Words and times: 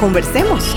Conversemos. 0.00 0.74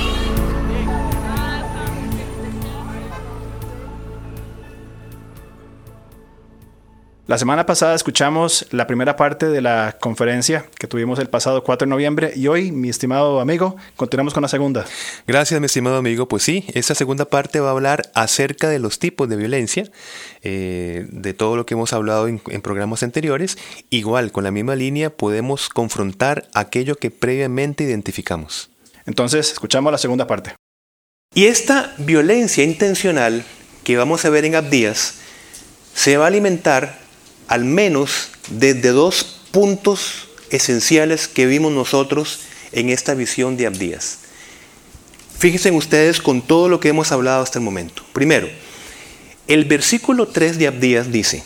La 7.25 7.37
semana 7.37 7.65
pasada 7.65 7.95
escuchamos 7.95 8.67
la 8.71 8.85
primera 8.85 9.15
parte 9.15 9.47
de 9.47 9.61
la 9.61 9.97
conferencia 10.01 10.65
que 10.77 10.87
tuvimos 10.87 11.19
el 11.19 11.29
pasado 11.29 11.63
4 11.63 11.85
de 11.85 11.89
noviembre 11.89 12.33
y 12.35 12.47
hoy, 12.47 12.73
mi 12.73 12.89
estimado 12.89 13.39
amigo, 13.39 13.77
continuamos 13.95 14.33
con 14.33 14.41
la 14.41 14.49
segunda. 14.49 14.83
Gracias, 15.25 15.57
mi 15.61 15.67
estimado 15.67 15.95
amigo. 15.95 16.27
Pues 16.27 16.43
sí, 16.43 16.65
esta 16.73 16.93
segunda 16.93 17.23
parte 17.23 17.61
va 17.61 17.69
a 17.69 17.71
hablar 17.71 18.11
acerca 18.13 18.67
de 18.67 18.79
los 18.79 18.99
tipos 18.99 19.29
de 19.29 19.37
violencia, 19.37 19.89
eh, 20.41 21.07
de 21.09 21.33
todo 21.33 21.55
lo 21.55 21.65
que 21.65 21.75
hemos 21.75 21.93
hablado 21.93 22.27
en, 22.27 22.41
en 22.49 22.61
programas 22.61 23.03
anteriores. 23.03 23.57
Igual, 23.89 24.33
con 24.33 24.43
la 24.43 24.51
misma 24.51 24.75
línea, 24.75 25.15
podemos 25.15 25.69
confrontar 25.69 26.49
aquello 26.53 26.95
que 26.95 27.09
previamente 27.09 27.85
identificamos. 27.85 28.72
Entonces, 29.05 29.51
escuchamos 29.51 29.91
la 29.91 29.97
segunda 29.97 30.27
parte. 30.27 30.55
Y 31.35 31.45
esta 31.45 31.93
violencia 31.97 32.63
intencional 32.63 33.43
que 33.83 33.97
vamos 33.97 34.23
a 34.23 34.29
ver 34.29 34.45
en 34.45 34.55
Abdías 34.55 35.15
se 35.95 36.17
va 36.17 36.25
a 36.25 36.27
alimentar 36.27 36.99
al 37.47 37.65
menos 37.65 38.29
desde 38.49 38.91
dos 38.91 39.41
puntos 39.51 40.29
esenciales 40.49 41.27
que 41.27 41.45
vimos 41.45 41.71
nosotros 41.71 42.41
en 42.71 42.89
esta 42.89 43.13
visión 43.13 43.57
de 43.57 43.67
Abdías. 43.67 44.19
Fíjense 45.37 45.71
ustedes 45.71 46.21
con 46.21 46.41
todo 46.41 46.69
lo 46.69 46.79
que 46.79 46.89
hemos 46.89 47.11
hablado 47.11 47.43
hasta 47.43 47.59
el 47.59 47.65
momento. 47.65 48.03
Primero, 48.13 48.47
el 49.47 49.65
versículo 49.65 50.27
3 50.27 50.57
de 50.57 50.67
Abdías 50.67 51.11
dice, 51.11 51.43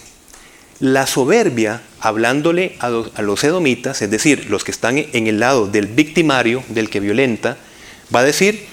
la 0.79 1.07
soberbia, 1.07 1.81
hablándole 1.99 2.75
a 2.79 2.89
los, 2.89 3.43
edomitas, 3.43 4.01
es 4.01 4.11
decir, 4.11 4.49
los 4.49 4.63
que 4.63 4.71
están 4.71 4.97
en 4.97 5.27
el 5.27 5.39
lado 5.39 5.67
del 5.67 5.87
victimario, 5.87 6.63
del 6.69 6.89
que 6.89 6.99
violenta, 6.99 7.57
va 8.13 8.19
a 8.19 8.23
decir, 8.23 8.65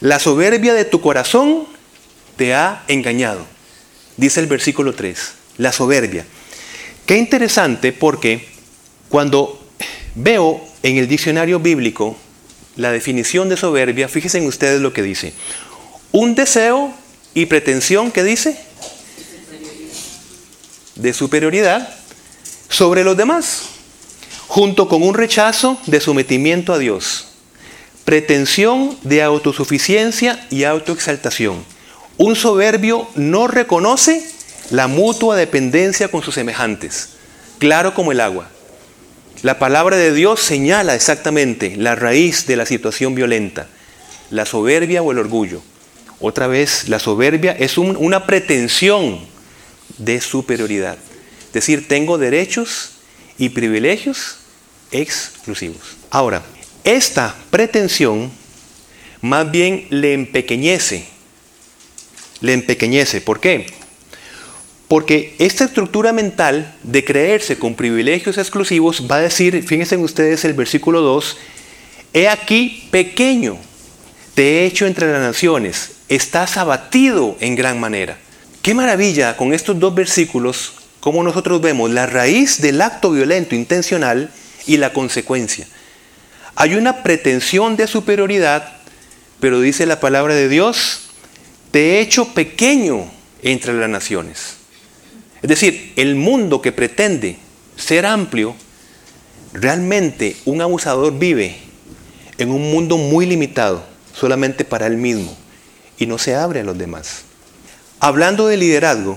la 0.00 0.18
soberbia 0.18 0.74
de 0.74 0.84
tu 0.84 1.00
corazón 1.00 1.64
te 2.36 2.54
ha 2.54 2.84
engañado. 2.88 3.46
Dice 4.16 4.40
el 4.40 4.46
versículo 4.46 4.94
3, 4.94 5.32
la 5.58 5.72
soberbia. 5.72 6.24
Qué 7.06 7.16
interesante 7.16 7.92
porque 7.92 8.46
cuando 9.08 9.62
veo 10.14 10.60
en 10.82 10.96
el 10.96 11.08
diccionario 11.08 11.60
bíblico 11.60 12.16
la 12.76 12.90
definición 12.90 13.48
de 13.48 13.56
soberbia, 13.56 14.08
fíjense 14.08 14.38
en 14.38 14.46
ustedes 14.46 14.80
lo 14.80 14.92
que 14.92 15.02
dice. 15.02 15.34
Un 16.12 16.34
deseo 16.34 16.92
y 17.34 17.46
pretensión, 17.46 18.10
¿qué 18.10 18.24
dice? 18.24 18.58
De 21.02 21.12
superioridad 21.12 21.88
sobre 22.68 23.02
los 23.02 23.16
demás, 23.16 23.62
junto 24.46 24.88
con 24.88 25.02
un 25.02 25.14
rechazo 25.14 25.76
de 25.86 26.00
sometimiento 26.00 26.72
a 26.72 26.78
Dios. 26.78 27.26
Pretensión 28.04 28.96
de 29.02 29.20
autosuficiencia 29.24 30.46
y 30.48 30.62
autoexaltación. 30.62 31.64
Un 32.18 32.36
soberbio 32.36 33.08
no 33.16 33.48
reconoce 33.48 34.24
la 34.70 34.86
mutua 34.86 35.34
dependencia 35.34 36.06
con 36.06 36.22
sus 36.22 36.36
semejantes, 36.36 37.08
claro 37.58 37.94
como 37.94 38.12
el 38.12 38.20
agua. 38.20 38.48
La 39.42 39.58
palabra 39.58 39.96
de 39.96 40.14
Dios 40.14 40.38
señala 40.38 40.94
exactamente 40.94 41.74
la 41.76 41.96
raíz 41.96 42.46
de 42.46 42.54
la 42.54 42.64
situación 42.64 43.16
violenta, 43.16 43.66
la 44.30 44.46
soberbia 44.46 45.02
o 45.02 45.10
el 45.10 45.18
orgullo. 45.18 45.62
Otra 46.20 46.46
vez, 46.46 46.88
la 46.88 47.00
soberbia 47.00 47.50
es 47.58 47.76
un, 47.76 47.96
una 47.96 48.24
pretensión 48.24 49.31
de 49.98 50.20
superioridad. 50.20 50.98
Es 51.46 51.52
decir, 51.52 51.88
tengo 51.88 52.18
derechos 52.18 52.92
y 53.38 53.50
privilegios 53.50 54.36
exclusivos. 54.90 55.96
Ahora, 56.10 56.42
esta 56.84 57.34
pretensión 57.50 58.30
más 59.20 59.50
bien 59.50 59.86
le 59.90 60.14
empequeñece. 60.14 61.06
Le 62.40 62.52
empequeñece. 62.52 63.20
¿Por 63.20 63.40
qué? 63.40 63.66
Porque 64.88 65.34
esta 65.38 65.64
estructura 65.64 66.12
mental 66.12 66.74
de 66.82 67.04
creerse 67.04 67.58
con 67.58 67.74
privilegios 67.74 68.36
exclusivos 68.36 69.06
va 69.10 69.16
a 69.16 69.20
decir, 69.20 69.62
fíjense 69.62 69.96
ustedes 69.96 70.44
el 70.44 70.52
versículo 70.52 71.00
2, 71.00 71.38
he 72.12 72.28
aquí 72.28 72.88
pequeño, 72.90 73.56
te 74.34 74.42
he 74.42 74.66
hecho 74.66 74.86
entre 74.86 75.10
las 75.10 75.22
naciones, 75.22 75.92
estás 76.08 76.58
abatido 76.58 77.38
en 77.40 77.54
gran 77.54 77.80
manera. 77.80 78.18
Qué 78.62 78.74
maravilla 78.74 79.36
con 79.36 79.52
estos 79.52 79.80
dos 79.80 79.92
versículos, 79.92 80.74
como 81.00 81.24
nosotros 81.24 81.60
vemos 81.60 81.90
la 81.90 82.06
raíz 82.06 82.60
del 82.60 82.80
acto 82.80 83.10
violento 83.10 83.56
intencional 83.56 84.30
y 84.68 84.76
la 84.76 84.92
consecuencia. 84.92 85.66
Hay 86.54 86.76
una 86.76 87.02
pretensión 87.02 87.74
de 87.74 87.88
superioridad, 87.88 88.76
pero 89.40 89.60
dice 89.60 89.84
la 89.84 89.98
palabra 89.98 90.36
de 90.36 90.48
Dios, 90.48 91.08
te 91.72 91.96
he 91.96 92.00
hecho 92.02 92.34
pequeño 92.34 93.10
entre 93.42 93.74
las 93.74 93.90
naciones. 93.90 94.58
Es 95.42 95.48
decir, 95.48 95.92
el 95.96 96.14
mundo 96.14 96.62
que 96.62 96.70
pretende 96.70 97.38
ser 97.76 98.06
amplio, 98.06 98.54
realmente 99.52 100.36
un 100.44 100.60
abusador 100.60 101.18
vive 101.18 101.56
en 102.38 102.52
un 102.52 102.70
mundo 102.70 102.96
muy 102.96 103.26
limitado, 103.26 103.84
solamente 104.14 104.64
para 104.64 104.86
él 104.86 104.98
mismo, 104.98 105.36
y 105.98 106.06
no 106.06 106.16
se 106.16 106.36
abre 106.36 106.60
a 106.60 106.64
los 106.64 106.78
demás. 106.78 107.24
Hablando 108.04 108.48
de 108.48 108.56
liderazgo, 108.56 109.16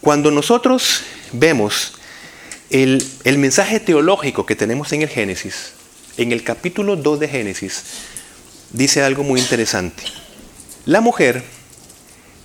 cuando 0.00 0.30
nosotros 0.30 1.00
vemos 1.32 1.94
el, 2.70 3.04
el, 3.24 3.36
mensaje 3.36 3.80
teológico 3.80 4.46
que 4.46 4.54
tenemos 4.54 4.92
en 4.92 5.02
el 5.02 5.08
Génesis, 5.08 5.72
en 6.18 6.30
el 6.30 6.44
capítulo 6.44 6.94
2 6.94 7.18
de 7.18 7.26
Génesis, 7.26 7.82
dice 8.70 9.02
algo 9.02 9.24
muy 9.24 9.40
interesante. 9.40 10.04
La 10.86 11.00
mujer 11.00 11.42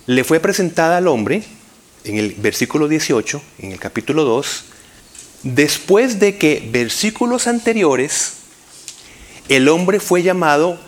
le 0.08 0.24
fue 0.24 0.40
presentada 0.40 0.98
al 0.98 1.08
hombre 1.08 1.44
en 2.06 2.18
el 2.18 2.34
versículo 2.34 2.88
18, 2.88 3.40
en 3.60 3.72
el 3.72 3.80
capítulo 3.80 4.24
2, 4.24 4.64
después 5.44 6.20
de 6.20 6.40
que 6.40 6.68
versículos 6.72 7.46
anteriores, 7.46 8.34
el 9.48 9.70
hombre 9.70 10.00
fue 10.00 10.24
llamado 10.24 10.80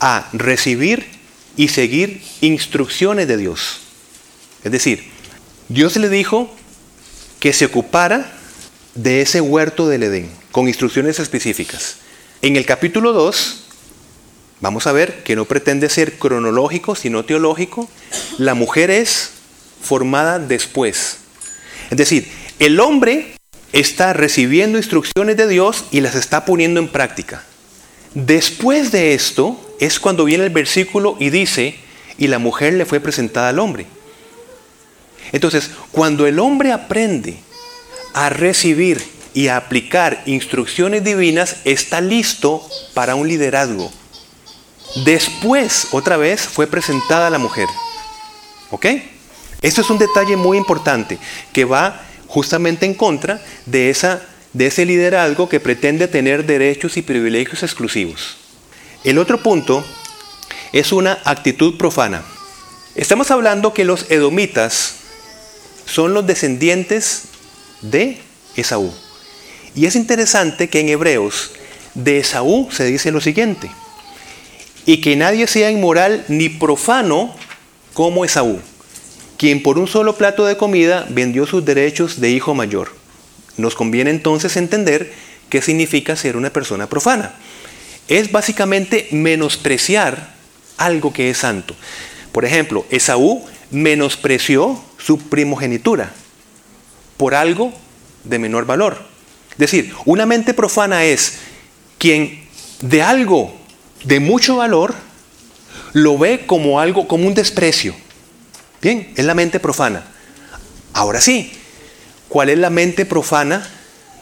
a 0.00 0.28
recibir 0.34 1.19
y 1.56 1.68
seguir 1.68 2.22
instrucciones 2.40 3.28
de 3.28 3.36
Dios. 3.36 3.80
Es 4.64 4.72
decir, 4.72 5.04
Dios 5.68 5.96
le 5.96 6.08
dijo 6.08 6.54
que 7.38 7.52
se 7.52 7.66
ocupara 7.66 8.32
de 8.94 9.22
ese 9.22 9.40
huerto 9.40 9.88
del 9.88 10.02
Edén, 10.02 10.30
con 10.52 10.68
instrucciones 10.68 11.18
específicas. 11.18 11.96
En 12.42 12.56
el 12.56 12.66
capítulo 12.66 13.12
2, 13.12 13.64
vamos 14.60 14.86
a 14.86 14.92
ver 14.92 15.22
que 15.22 15.36
no 15.36 15.44
pretende 15.44 15.88
ser 15.88 16.18
cronológico, 16.18 16.94
sino 16.94 17.24
teológico. 17.24 17.88
La 18.38 18.54
mujer 18.54 18.90
es 18.90 19.30
formada 19.82 20.38
después. 20.38 21.18
Es 21.90 21.98
decir, 21.98 22.30
el 22.58 22.80
hombre 22.80 23.34
está 23.72 24.12
recibiendo 24.12 24.78
instrucciones 24.78 25.36
de 25.36 25.48
Dios 25.48 25.84
y 25.90 26.00
las 26.00 26.14
está 26.14 26.44
poniendo 26.44 26.80
en 26.80 26.88
práctica. 26.88 27.44
Después 28.14 28.90
de 28.90 29.14
esto 29.14 29.69
es 29.80 29.98
cuando 29.98 30.24
viene 30.24 30.44
el 30.44 30.50
versículo 30.50 31.16
y 31.18 31.30
dice, 31.30 31.74
y 32.18 32.28
la 32.28 32.38
mujer 32.38 32.74
le 32.74 32.84
fue 32.84 33.00
presentada 33.00 33.48
al 33.48 33.58
hombre. 33.58 33.86
Entonces, 35.32 35.70
cuando 35.90 36.26
el 36.26 36.38
hombre 36.38 36.70
aprende 36.70 37.38
a 38.12 38.28
recibir 38.28 39.02
y 39.32 39.48
a 39.48 39.56
aplicar 39.56 40.22
instrucciones 40.26 41.02
divinas, 41.02 41.56
está 41.64 42.00
listo 42.00 42.62
para 42.94 43.14
un 43.14 43.26
liderazgo. 43.26 43.90
Después, 45.04 45.88
otra 45.92 46.16
vez, 46.16 46.42
fue 46.42 46.66
presentada 46.66 47.30
la 47.30 47.38
mujer. 47.38 47.68
¿Ok? 48.70 48.86
Esto 49.62 49.80
es 49.80 49.90
un 49.90 49.98
detalle 49.98 50.36
muy 50.36 50.58
importante 50.58 51.18
que 51.52 51.64
va 51.64 52.02
justamente 52.26 52.86
en 52.86 52.94
contra 52.94 53.40
de, 53.66 53.88
esa, 53.88 54.20
de 54.52 54.66
ese 54.66 54.84
liderazgo 54.84 55.48
que 55.48 55.60
pretende 55.60 56.06
tener 56.08 56.44
derechos 56.44 56.96
y 56.96 57.02
privilegios 57.02 57.62
exclusivos. 57.62 58.36
El 59.02 59.18
otro 59.18 59.42
punto 59.42 59.82
es 60.72 60.92
una 60.92 61.18
actitud 61.24 61.78
profana. 61.78 62.22
Estamos 62.94 63.30
hablando 63.30 63.72
que 63.72 63.86
los 63.86 64.10
edomitas 64.10 64.96
son 65.86 66.12
los 66.12 66.26
descendientes 66.26 67.22
de 67.80 68.18
Esaú. 68.56 68.92
Y 69.74 69.86
es 69.86 69.96
interesante 69.96 70.68
que 70.68 70.80
en 70.80 70.90
Hebreos 70.90 71.52
de 71.94 72.18
Esaú 72.18 72.68
se 72.70 72.84
dice 72.84 73.10
lo 73.10 73.20
siguiente. 73.20 73.70
y 74.86 75.00
que 75.00 75.14
nadie 75.14 75.46
sea 75.46 75.70
inmoral 75.70 76.24
ni 76.28 76.48
profano 76.48 77.34
como 77.92 78.24
Esaú, 78.24 78.60
quien 79.36 79.62
por 79.62 79.78
un 79.78 79.86
solo 79.86 80.16
plato 80.16 80.46
de 80.46 80.56
comida 80.56 81.06
vendió 81.10 81.46
sus 81.46 81.64
derechos 81.64 82.20
de 82.20 82.30
hijo 82.30 82.54
mayor. 82.54 82.90
Nos 83.56 83.74
conviene 83.74 84.10
entonces 84.10 84.56
entender 84.56 85.12
qué 85.50 85.60
significa 85.60 86.16
ser 86.16 86.36
una 86.36 86.50
persona 86.50 86.88
profana. 86.88 87.34
Es 88.10 88.30
básicamente 88.30 89.06
menospreciar 89.12 90.34
algo 90.76 91.12
que 91.12 91.30
es 91.30 91.38
santo. 91.38 91.74
Por 92.32 92.44
ejemplo, 92.44 92.84
Esaú 92.90 93.46
menospreció 93.70 94.82
su 94.98 95.18
primogenitura 95.18 96.12
por 97.16 97.34
algo 97.34 97.72
de 98.24 98.38
menor 98.38 98.66
valor. 98.66 98.98
Es 99.52 99.58
decir, 99.58 99.94
una 100.04 100.26
mente 100.26 100.54
profana 100.54 101.04
es 101.04 101.34
quien 101.98 102.48
de 102.80 103.02
algo 103.02 103.54
de 104.04 104.18
mucho 104.18 104.56
valor 104.56 104.94
lo 105.92 106.18
ve 106.18 106.46
como 106.46 106.80
algo, 106.80 107.06
como 107.06 107.26
un 107.26 107.34
desprecio. 107.34 107.94
Bien, 108.82 109.12
es 109.14 109.24
la 109.24 109.34
mente 109.34 109.60
profana. 109.60 110.04
Ahora 110.94 111.20
sí, 111.20 111.52
¿cuál 112.28 112.48
es 112.48 112.58
la 112.58 112.70
mente 112.70 113.06
profana 113.06 113.68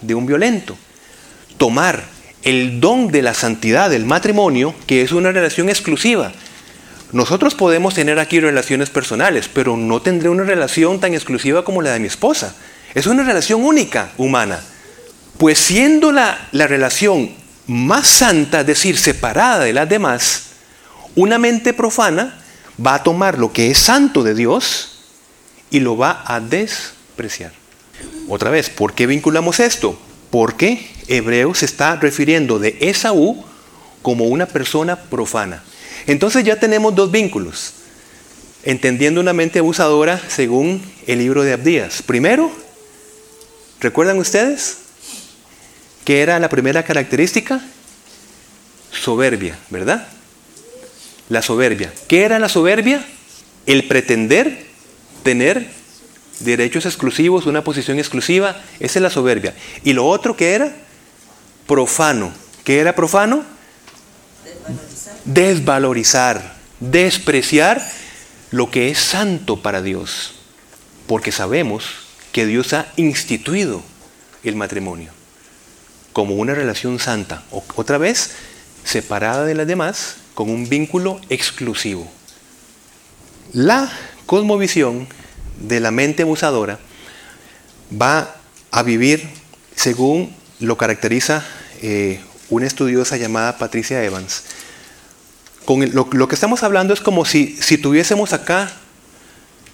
de 0.02 0.14
un 0.14 0.26
violento? 0.26 0.76
Tomar 1.56 2.17
el 2.42 2.80
don 2.80 3.08
de 3.08 3.22
la 3.22 3.34
santidad 3.34 3.90
del 3.90 4.04
matrimonio, 4.04 4.74
que 4.86 5.02
es 5.02 5.12
una 5.12 5.32
relación 5.32 5.68
exclusiva. 5.68 6.32
Nosotros 7.12 7.54
podemos 7.54 7.94
tener 7.94 8.18
aquí 8.18 8.38
relaciones 8.38 8.90
personales, 8.90 9.48
pero 9.52 9.76
no 9.76 10.02
tendré 10.02 10.28
una 10.28 10.44
relación 10.44 11.00
tan 11.00 11.14
exclusiva 11.14 11.64
como 11.64 11.82
la 11.82 11.92
de 11.92 12.00
mi 12.00 12.06
esposa. 12.06 12.54
Es 12.94 13.06
una 13.06 13.22
relación 13.22 13.64
única, 13.64 14.10
humana. 14.18 14.60
Pues 15.38 15.58
siendo 15.58 16.12
la, 16.12 16.48
la 16.52 16.66
relación 16.66 17.30
más 17.66 18.08
santa, 18.08 18.60
es 18.60 18.66
decir, 18.66 18.98
separada 18.98 19.64
de 19.64 19.72
las 19.72 19.88
demás, 19.88 20.42
una 21.14 21.38
mente 21.38 21.72
profana 21.72 22.38
va 22.84 22.94
a 22.94 23.02
tomar 23.02 23.38
lo 23.38 23.52
que 23.52 23.70
es 23.70 23.78
santo 23.78 24.22
de 24.22 24.34
Dios 24.34 24.98
y 25.70 25.80
lo 25.80 25.96
va 25.96 26.24
a 26.26 26.40
despreciar. 26.40 27.52
Otra 28.28 28.50
vez, 28.50 28.70
¿por 28.70 28.92
qué 28.92 29.06
vinculamos 29.06 29.60
esto? 29.60 29.98
Porque 30.30 30.90
Hebreo 31.08 31.54
se 31.54 31.64
está 31.64 31.96
refiriendo 31.96 32.58
de 32.58 32.76
Esaú 32.80 33.44
como 34.02 34.26
una 34.26 34.46
persona 34.46 34.96
profana. 34.96 35.62
Entonces 36.06 36.44
ya 36.44 36.58
tenemos 36.58 36.94
dos 36.94 37.10
vínculos, 37.10 37.74
entendiendo 38.64 39.20
una 39.20 39.32
mente 39.32 39.58
abusadora 39.58 40.20
según 40.28 40.82
el 41.06 41.18
libro 41.18 41.42
de 41.42 41.52
Abdías. 41.52 42.02
Primero, 42.02 42.50
¿recuerdan 43.80 44.18
ustedes? 44.18 44.78
¿Qué 46.04 46.22
era 46.22 46.38
la 46.38 46.48
primera 46.48 46.82
característica? 46.82 47.62
Soberbia, 48.90 49.58
¿verdad? 49.68 50.08
La 51.28 51.42
soberbia. 51.42 51.92
¿Qué 52.06 52.22
era 52.22 52.38
la 52.38 52.48
soberbia? 52.48 53.04
El 53.66 53.86
pretender 53.86 54.66
tener 55.22 55.77
derechos 56.40 56.86
exclusivos, 56.86 57.46
una 57.46 57.64
posición 57.64 57.98
exclusiva, 57.98 58.60
esa 58.80 58.98
es 58.98 59.02
la 59.02 59.10
soberbia. 59.10 59.54
Y 59.84 59.92
lo 59.92 60.06
otro 60.06 60.36
que 60.36 60.54
era 60.54 60.74
profano. 61.66 62.32
¿Qué 62.64 62.80
era 62.80 62.94
profano? 62.94 63.44
Desvalorizar. 65.24 66.56
Despreciar 66.80 67.86
lo 68.50 68.70
que 68.70 68.90
es 68.90 68.98
santo 68.98 69.62
para 69.62 69.82
Dios. 69.82 70.34
Porque 71.06 71.32
sabemos 71.32 71.84
que 72.32 72.46
Dios 72.46 72.72
ha 72.72 72.92
instituido 72.96 73.82
el 74.44 74.56
matrimonio 74.56 75.12
como 76.12 76.34
una 76.34 76.54
relación 76.54 76.98
santa. 76.98 77.44
Otra 77.76 77.98
vez, 77.98 78.32
separada 78.84 79.44
de 79.44 79.54
las 79.54 79.66
demás, 79.66 80.16
con 80.34 80.50
un 80.50 80.68
vínculo 80.68 81.20
exclusivo. 81.28 82.10
La 83.52 83.90
cosmovisión 84.26 85.06
de 85.60 85.80
la 85.80 85.90
mente 85.90 86.22
abusadora 86.22 86.78
va 87.90 88.36
a 88.70 88.82
vivir 88.82 89.28
según 89.74 90.34
lo 90.60 90.76
caracteriza 90.76 91.44
eh, 91.82 92.20
una 92.50 92.66
estudiosa 92.66 93.16
llamada 93.16 93.58
Patricia 93.58 94.02
Evans. 94.02 94.44
Con 95.64 95.92
lo, 95.92 96.28
que 96.28 96.34
estamos 96.34 96.62
hablando 96.62 96.94
es 96.94 97.00
como 97.00 97.24
si, 97.24 97.56
si 97.60 97.76
tuviésemos 97.76 98.32
acá 98.32 98.72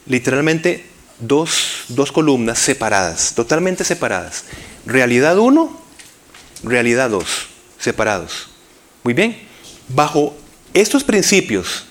literalmente 0.06 0.84
dos, 1.20 1.84
dos 1.88 2.12
columnas 2.12 2.58
separadas, 2.58 3.34
totalmente 3.34 3.84
separadas. 3.84 4.44
Realidad 4.86 5.38
1, 5.38 5.81
realidad 6.64 7.10
2, 7.10 7.25
separados. 7.78 8.50
Muy 9.04 9.14
bien, 9.14 9.38
bajo 9.88 10.36
estos 10.72 11.04
principios 11.04 11.84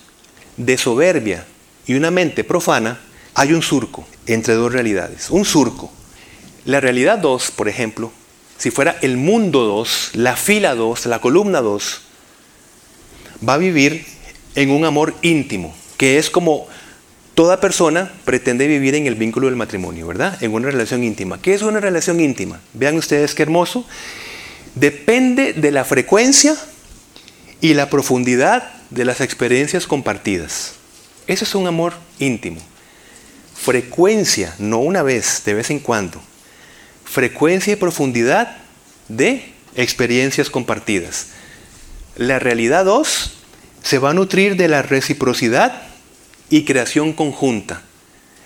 de 0.56 0.76
soberbia 0.76 1.46
y 1.86 1.94
una 1.94 2.10
mente 2.10 2.44
profana, 2.44 3.00
hay 3.34 3.52
un 3.52 3.62
surco 3.62 4.06
entre 4.26 4.54
dos 4.54 4.72
realidades. 4.72 5.30
Un 5.30 5.44
surco. 5.44 5.90
La 6.64 6.80
realidad 6.80 7.18
2, 7.18 7.50
por 7.50 7.68
ejemplo, 7.68 8.12
si 8.56 8.70
fuera 8.70 8.96
el 9.02 9.16
mundo 9.16 9.64
2, 9.64 10.12
la 10.14 10.36
fila 10.36 10.74
2, 10.74 11.06
la 11.06 11.20
columna 11.20 11.60
2, 11.60 12.00
va 13.46 13.54
a 13.54 13.58
vivir 13.58 14.06
en 14.54 14.70
un 14.70 14.84
amor 14.84 15.14
íntimo, 15.22 15.74
que 15.96 16.18
es 16.18 16.30
como 16.30 16.66
toda 17.34 17.60
persona 17.60 18.12
pretende 18.24 18.66
vivir 18.66 18.94
en 18.94 19.06
el 19.06 19.16
vínculo 19.16 19.48
del 19.48 19.56
matrimonio, 19.56 20.06
¿verdad? 20.06 20.42
En 20.42 20.54
una 20.54 20.70
relación 20.70 21.02
íntima. 21.02 21.42
¿Qué 21.42 21.52
es 21.52 21.62
una 21.62 21.80
relación 21.80 22.20
íntima? 22.20 22.60
Vean 22.72 22.96
ustedes 22.96 23.34
qué 23.34 23.42
hermoso. 23.42 23.84
Depende 24.76 25.52
de 25.52 25.70
la 25.70 25.84
frecuencia 25.84 26.56
y 27.60 27.74
la 27.74 27.90
profundidad 27.90 28.72
de 28.90 29.04
las 29.04 29.20
experiencias 29.20 29.86
compartidas. 29.86 30.74
Eso 31.26 31.44
es 31.44 31.54
un 31.54 31.66
amor 31.66 31.94
íntimo. 32.18 32.60
Frecuencia, 33.64 34.54
no 34.58 34.80
una 34.80 35.02
vez, 35.02 35.40
de 35.46 35.54
vez 35.54 35.70
en 35.70 35.78
cuando. 35.78 36.20
Frecuencia 37.02 37.72
y 37.72 37.76
profundidad 37.76 38.58
de 39.08 39.54
experiencias 39.74 40.50
compartidas. 40.50 41.28
La 42.14 42.38
realidad 42.38 42.84
2 42.84 43.32
se 43.82 43.98
va 43.98 44.10
a 44.10 44.12
nutrir 44.12 44.56
de 44.56 44.68
la 44.68 44.82
reciprocidad 44.82 45.80
y 46.50 46.66
creación 46.66 47.14
conjunta. 47.14 47.80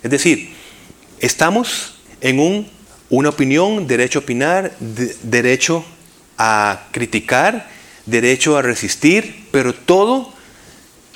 Es 0.05 0.12
decir, 0.12 0.50
estamos 1.19 1.97
en 2.21 2.38
un, 2.38 2.71
una 3.11 3.31
opinión, 3.31 3.88
derecho 3.88 4.21
a 4.21 4.23
opinar, 4.23 4.76
derecho 4.79 5.85
a 6.37 6.87
criticar, 6.93 7.69
derecho 8.06 8.56
a 8.56 8.62
resistir, 8.62 9.49
pero 9.50 9.75
todo 9.75 10.32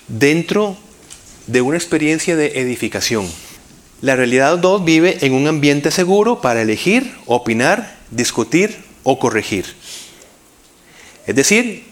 dentro 0.08 0.76
de 1.46 1.60
una 1.60 1.76
experiencia 1.76 2.34
de 2.34 2.60
edificación. 2.60 3.30
La 4.02 4.16
realidad 4.16 4.58
2 4.58 4.84
vive 4.84 5.18
en 5.24 5.32
un 5.32 5.46
ambiente 5.46 5.92
seguro 5.92 6.40
para 6.40 6.62
elegir, 6.62 7.14
opinar, 7.26 7.96
discutir 8.10 8.76
o 9.04 9.20
corregir. 9.20 9.64
Es 11.28 11.36
decir, 11.36 11.84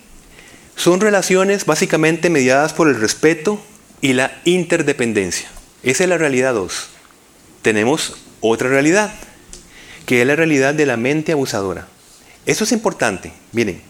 son 0.75 1.01
relaciones 1.01 1.67
básicamente 1.67 2.29
mediadas 2.29 2.73
por 2.73 2.89
el 2.89 3.01
respeto 3.01 3.63
y 4.01 4.15
la 4.15 4.33
interdependencia. 4.45 5.49
Esa 5.85 6.03
es 6.03 6.11
la 6.11 6.19
realidad 6.19 6.53
2. 6.53 6.89
Tenemos 7.63 8.17
otra 8.41 8.69
realidad, 8.69 9.15
que 10.05 10.21
es 10.21 10.27
la 10.27 10.35
realidad 10.35 10.75
de 10.75 10.87
la 10.87 10.97
mente 10.97 11.31
abusadora. 11.31 11.87
Eso 12.45 12.65
es 12.65 12.73
importante. 12.73 13.33
Miren, 13.53 13.83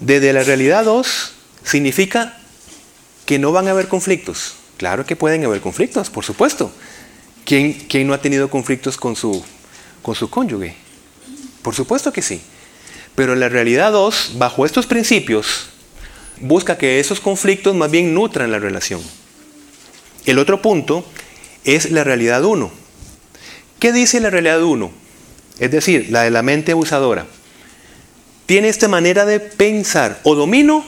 desde 0.00 0.34
la 0.34 0.42
realidad 0.42 0.84
2 0.84 1.32
significa 1.64 2.36
que 3.24 3.38
no 3.38 3.52
van 3.52 3.68
a 3.68 3.70
haber 3.70 3.88
conflictos. 3.88 4.56
Claro 4.76 5.06
que 5.06 5.16
pueden 5.16 5.44
haber 5.44 5.60
conflictos, 5.60 6.10
por 6.10 6.24
supuesto. 6.24 6.72
¿Quién, 7.44 8.06
no 8.06 8.14
ha 8.14 8.20
tenido 8.20 8.48
conflictos 8.48 8.96
con 8.96 9.16
su, 9.16 9.44
con 10.02 10.14
su 10.14 10.30
cónyuge? 10.30 10.74
Por 11.62 11.74
supuesto 11.74 12.12
que 12.12 12.22
sí. 12.22 12.40
Pero 13.14 13.34
la 13.34 13.48
realidad 13.48 13.92
2, 13.92 14.32
bajo 14.36 14.66
estos 14.66 14.86
principios, 14.86 15.66
busca 16.40 16.78
que 16.78 17.00
esos 17.00 17.20
conflictos 17.20 17.74
más 17.74 17.90
bien 17.90 18.14
nutran 18.14 18.50
la 18.50 18.58
relación. 18.58 19.00
El 20.26 20.38
otro 20.38 20.62
punto 20.62 21.04
es 21.64 21.90
la 21.90 22.02
realidad 22.02 22.44
1. 22.44 22.70
¿Qué 23.78 23.92
dice 23.92 24.20
la 24.20 24.30
realidad 24.30 24.62
1? 24.62 24.90
Es 25.58 25.70
decir, 25.70 26.08
la 26.10 26.22
de 26.22 26.30
la 26.30 26.42
mente 26.42 26.72
abusadora 26.72 27.26
tiene 28.46 28.68
esta 28.68 28.88
manera 28.88 29.24
de 29.24 29.40
pensar, 29.40 30.20
o 30.22 30.34
domino 30.34 30.84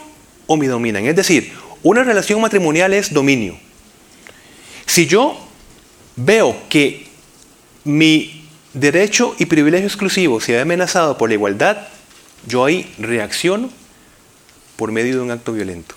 o 0.46 0.56
me 0.56 0.66
dominan. 0.68 1.06
Es 1.06 1.16
decir, 1.16 1.52
una 1.82 2.02
relación 2.02 2.40
matrimonial 2.40 2.92
es 2.92 3.12
dominio. 3.12 3.58
Si 4.86 5.06
yo 5.06 5.36
veo 6.16 6.56
que 6.68 7.06
mi 7.84 8.48
derecho 8.72 9.34
y 9.38 9.46
privilegio 9.46 9.86
exclusivo 9.86 10.40
se 10.40 10.52
ve 10.52 10.60
amenazado 10.60 11.18
por 11.18 11.28
la 11.28 11.34
igualdad, 11.34 11.88
yo 12.46 12.64
ahí 12.64 12.94
reacciono 12.98 13.70
por 14.76 14.92
medio 14.92 15.16
de 15.16 15.20
un 15.20 15.30
acto 15.30 15.52
violento. 15.52 15.94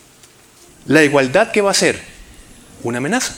La 0.86 1.04
igualdad, 1.04 1.52
¿qué 1.52 1.62
va 1.62 1.72
a 1.72 1.76
ser? 1.76 2.02
Una 2.84 2.98
amenaza. 2.98 3.36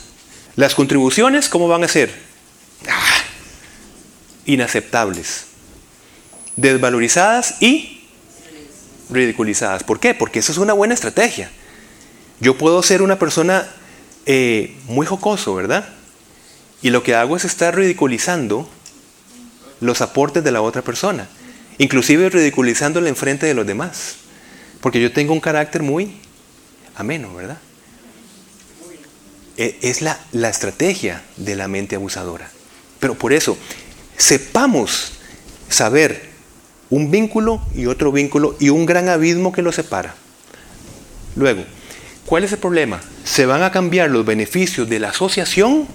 Las 0.56 0.74
contribuciones, 0.74 1.48
¿cómo 1.48 1.68
van 1.68 1.84
a 1.84 1.88
ser? 1.88 2.14
Ah, 2.88 3.22
inaceptables, 4.46 5.46
desvalorizadas 6.56 7.60
y 7.60 8.04
ridiculizadas. 9.10 9.84
¿Por 9.84 10.00
qué? 10.00 10.14
Porque 10.14 10.38
eso 10.38 10.52
es 10.52 10.58
una 10.58 10.72
buena 10.72 10.94
estrategia. 10.94 11.50
Yo 12.40 12.56
puedo 12.58 12.82
ser 12.82 13.02
una 13.02 13.18
persona 13.18 13.68
eh, 14.26 14.76
muy 14.86 15.06
jocoso, 15.06 15.54
¿verdad? 15.54 15.88
Y 16.80 16.90
lo 16.90 17.02
que 17.02 17.14
hago 17.14 17.36
es 17.36 17.44
estar 17.44 17.74
ridiculizando 17.76 18.68
los 19.80 20.00
aportes 20.00 20.44
de 20.44 20.52
la 20.52 20.62
otra 20.62 20.82
persona, 20.82 21.28
inclusive 21.78 22.30
ridiculizándole 22.30 23.08
enfrente 23.08 23.46
de 23.46 23.54
los 23.54 23.66
demás, 23.66 24.16
porque 24.80 25.00
yo 25.00 25.12
tengo 25.12 25.32
un 25.32 25.40
carácter 25.40 25.82
muy 25.82 26.16
ameno, 26.94 27.34
¿verdad? 27.34 27.58
E, 29.56 29.78
es 29.82 30.02
la, 30.02 30.18
la 30.32 30.48
estrategia 30.48 31.22
de 31.36 31.56
la 31.56 31.68
mente 31.68 31.96
abusadora. 31.96 32.50
Pero 33.00 33.14
por 33.14 33.32
eso, 33.32 33.56
sepamos 34.16 35.12
saber 35.68 36.30
un 36.90 37.10
vínculo 37.10 37.60
y 37.74 37.86
otro 37.86 38.12
vínculo 38.12 38.56
y 38.60 38.68
un 38.68 38.86
gran 38.86 39.08
abismo 39.08 39.52
que 39.52 39.62
los 39.62 39.74
separa. 39.74 40.14
Luego, 41.34 41.64
¿cuál 42.26 42.44
es 42.44 42.52
el 42.52 42.58
problema? 42.58 43.00
Se 43.24 43.46
van 43.46 43.62
a 43.62 43.72
cambiar 43.72 44.10
los 44.10 44.24
beneficios 44.24 44.88
de 44.88 44.98
la 44.98 45.10
asociación 45.10 45.86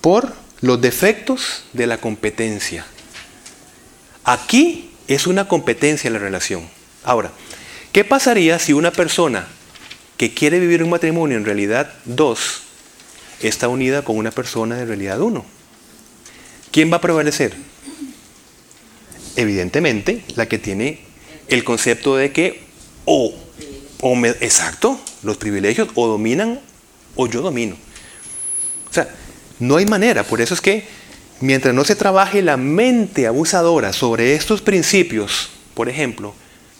por 0.00 0.32
los 0.60 0.80
defectos 0.80 1.64
de 1.72 1.86
la 1.86 1.98
competencia. 1.98 2.84
Aquí 4.24 4.90
es 5.08 5.26
una 5.26 5.48
competencia 5.48 6.10
la 6.10 6.18
relación. 6.18 6.68
Ahora, 7.04 7.32
¿qué 7.92 8.04
pasaría 8.04 8.58
si 8.58 8.72
una 8.72 8.90
persona 8.90 9.48
que 10.16 10.34
quiere 10.34 10.60
vivir 10.60 10.82
un 10.82 10.90
matrimonio 10.90 11.36
en 11.36 11.44
realidad 11.44 11.92
dos 12.04 12.62
está 13.40 13.68
unida 13.68 14.02
con 14.02 14.16
una 14.16 14.30
persona 14.30 14.76
de 14.76 14.84
realidad 14.84 15.20
uno? 15.20 15.44
¿Quién 16.70 16.92
va 16.92 16.98
a 16.98 17.00
prevalecer? 17.00 17.56
Evidentemente, 19.36 20.22
la 20.36 20.46
que 20.46 20.58
tiene 20.58 21.00
el 21.48 21.64
concepto 21.64 22.16
de 22.16 22.32
que 22.32 22.62
o, 23.06 23.34
o 24.00 24.16
exacto, 24.26 25.00
los 25.22 25.36
privilegios 25.36 25.88
o 25.94 26.06
dominan 26.06 26.60
o 27.16 27.26
yo 27.26 27.42
domino. 27.42 27.76
O 28.88 28.92
sea, 28.92 29.08
no 29.58 29.76
hay 29.76 29.86
manera, 29.86 30.24
por 30.24 30.40
eso 30.40 30.54
es 30.54 30.60
que 30.60 30.84
mientras 31.40 31.74
no 31.74 31.84
se 31.84 31.96
trabaje 31.96 32.42
la 32.42 32.56
mente 32.56 33.26
abusadora 33.26 33.92
sobre 33.92 34.34
estos 34.34 34.62
principios, 34.62 35.50
por 35.74 35.88
ejemplo, 35.88 36.34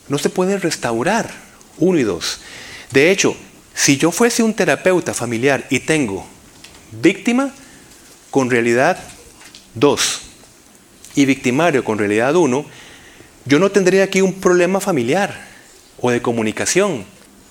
no 0.09 0.19
se 0.19 0.31
puede 0.31 0.59
restaurar 0.59 1.31
uno 1.79 1.99
y 1.99 2.03
dos. 2.03 2.41
De 2.91 3.11
hecho, 3.11 3.37
si 3.75 3.97
yo 3.97 4.11
fuese 4.11 4.43
un 4.43 4.55
terapeuta 4.55 5.15
familiar 5.15 5.67
y 5.71 5.81
tengo 5.81 6.27
víctima 6.91 7.55
con 8.31 8.51
realidad 8.51 8.99
dos 9.75 10.23
y 11.15 11.25
victimario 11.25 11.85
con 11.85 11.99
realidad 11.99 12.35
uno, 12.37 12.65
yo 13.45 13.59
no 13.59 13.71
tendría 13.71 14.05
aquí 14.05 14.21
un 14.21 14.35
problema 14.35 14.81
familiar 14.81 15.47
o 16.01 16.11
de 16.11 16.23
comunicación 16.23 17.05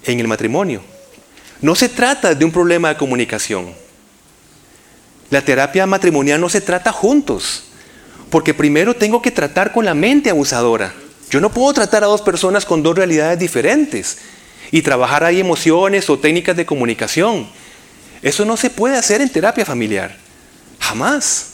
en 0.06 0.20
el 0.20 0.28
matrimonio. 0.28 0.82
No 1.62 1.76
se 1.76 1.90
trata 1.90 2.34
de 2.34 2.46
un 2.46 2.52
problema 2.52 2.90
de 2.90 2.98
comunicación. 2.98 3.74
La 5.30 5.42
terapia 5.42 5.86
matrimonial 5.86 6.40
no 6.40 6.50
se 6.50 6.62
trata 6.62 6.92
juntos, 6.92 7.66
porque 8.30 8.54
primero 8.54 8.96
tengo 8.96 9.22
que 9.22 9.32
tratar 9.32 9.72
con 9.72 9.86
la 9.86 9.94
mente 9.94 10.30
abusadora. 10.30 10.94
Yo 11.30 11.40
no 11.40 11.52
puedo 11.52 11.74
tratar 11.74 12.04
a 12.04 12.08
dos 12.08 12.22
personas 12.22 12.66
con 12.66 12.82
dos 12.82 12.96
realidades 12.96 13.38
diferentes 13.38 14.18
y 14.72 14.82
trabajar 14.82 15.24
ahí 15.24 15.40
emociones 15.40 16.10
o 16.10 16.18
técnicas 16.18 16.56
de 16.56 16.66
comunicación. 16.66 17.48
Eso 18.22 18.46
no 18.46 18.58
se 18.58 18.70
puede 18.70 18.98
hacer 18.98 19.22
en 19.22 19.30
terapia 19.30 19.66
familiar. 19.66 20.18
Jamás. 20.80 21.46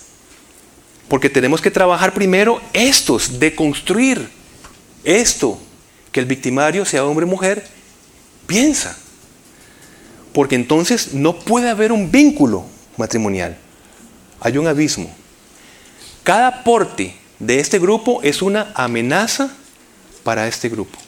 Porque 1.07 1.29
tenemos 1.29 1.61
que 1.61 1.71
trabajar 1.71 2.13
primero 2.13 2.61
estos, 2.73 3.39
de 3.39 3.53
construir 3.53 4.27
esto, 5.03 5.59
que 6.11 6.19
el 6.19 6.25
victimario, 6.25 6.85
sea 6.85 7.05
hombre 7.05 7.25
o 7.25 7.29
mujer, 7.29 7.67
piensa. 8.47 8.97
Porque 10.33 10.55
entonces 10.55 11.13
no 11.13 11.39
puede 11.39 11.69
haber 11.69 11.91
un 11.91 12.11
vínculo 12.11 12.65
matrimonial 12.97 13.57
hay 14.45 14.59
un 14.59 14.67
abismo. 14.67 15.11
Cada 16.23 16.47
aporte 16.47 17.15
de 17.39 17.59
este 17.59 17.79
grupo 17.79 18.21
es 18.21 18.43
una 18.43 18.71
amenaza 18.75 19.51
para 20.23 20.47
este 20.47 20.69
grupo. 20.69 20.99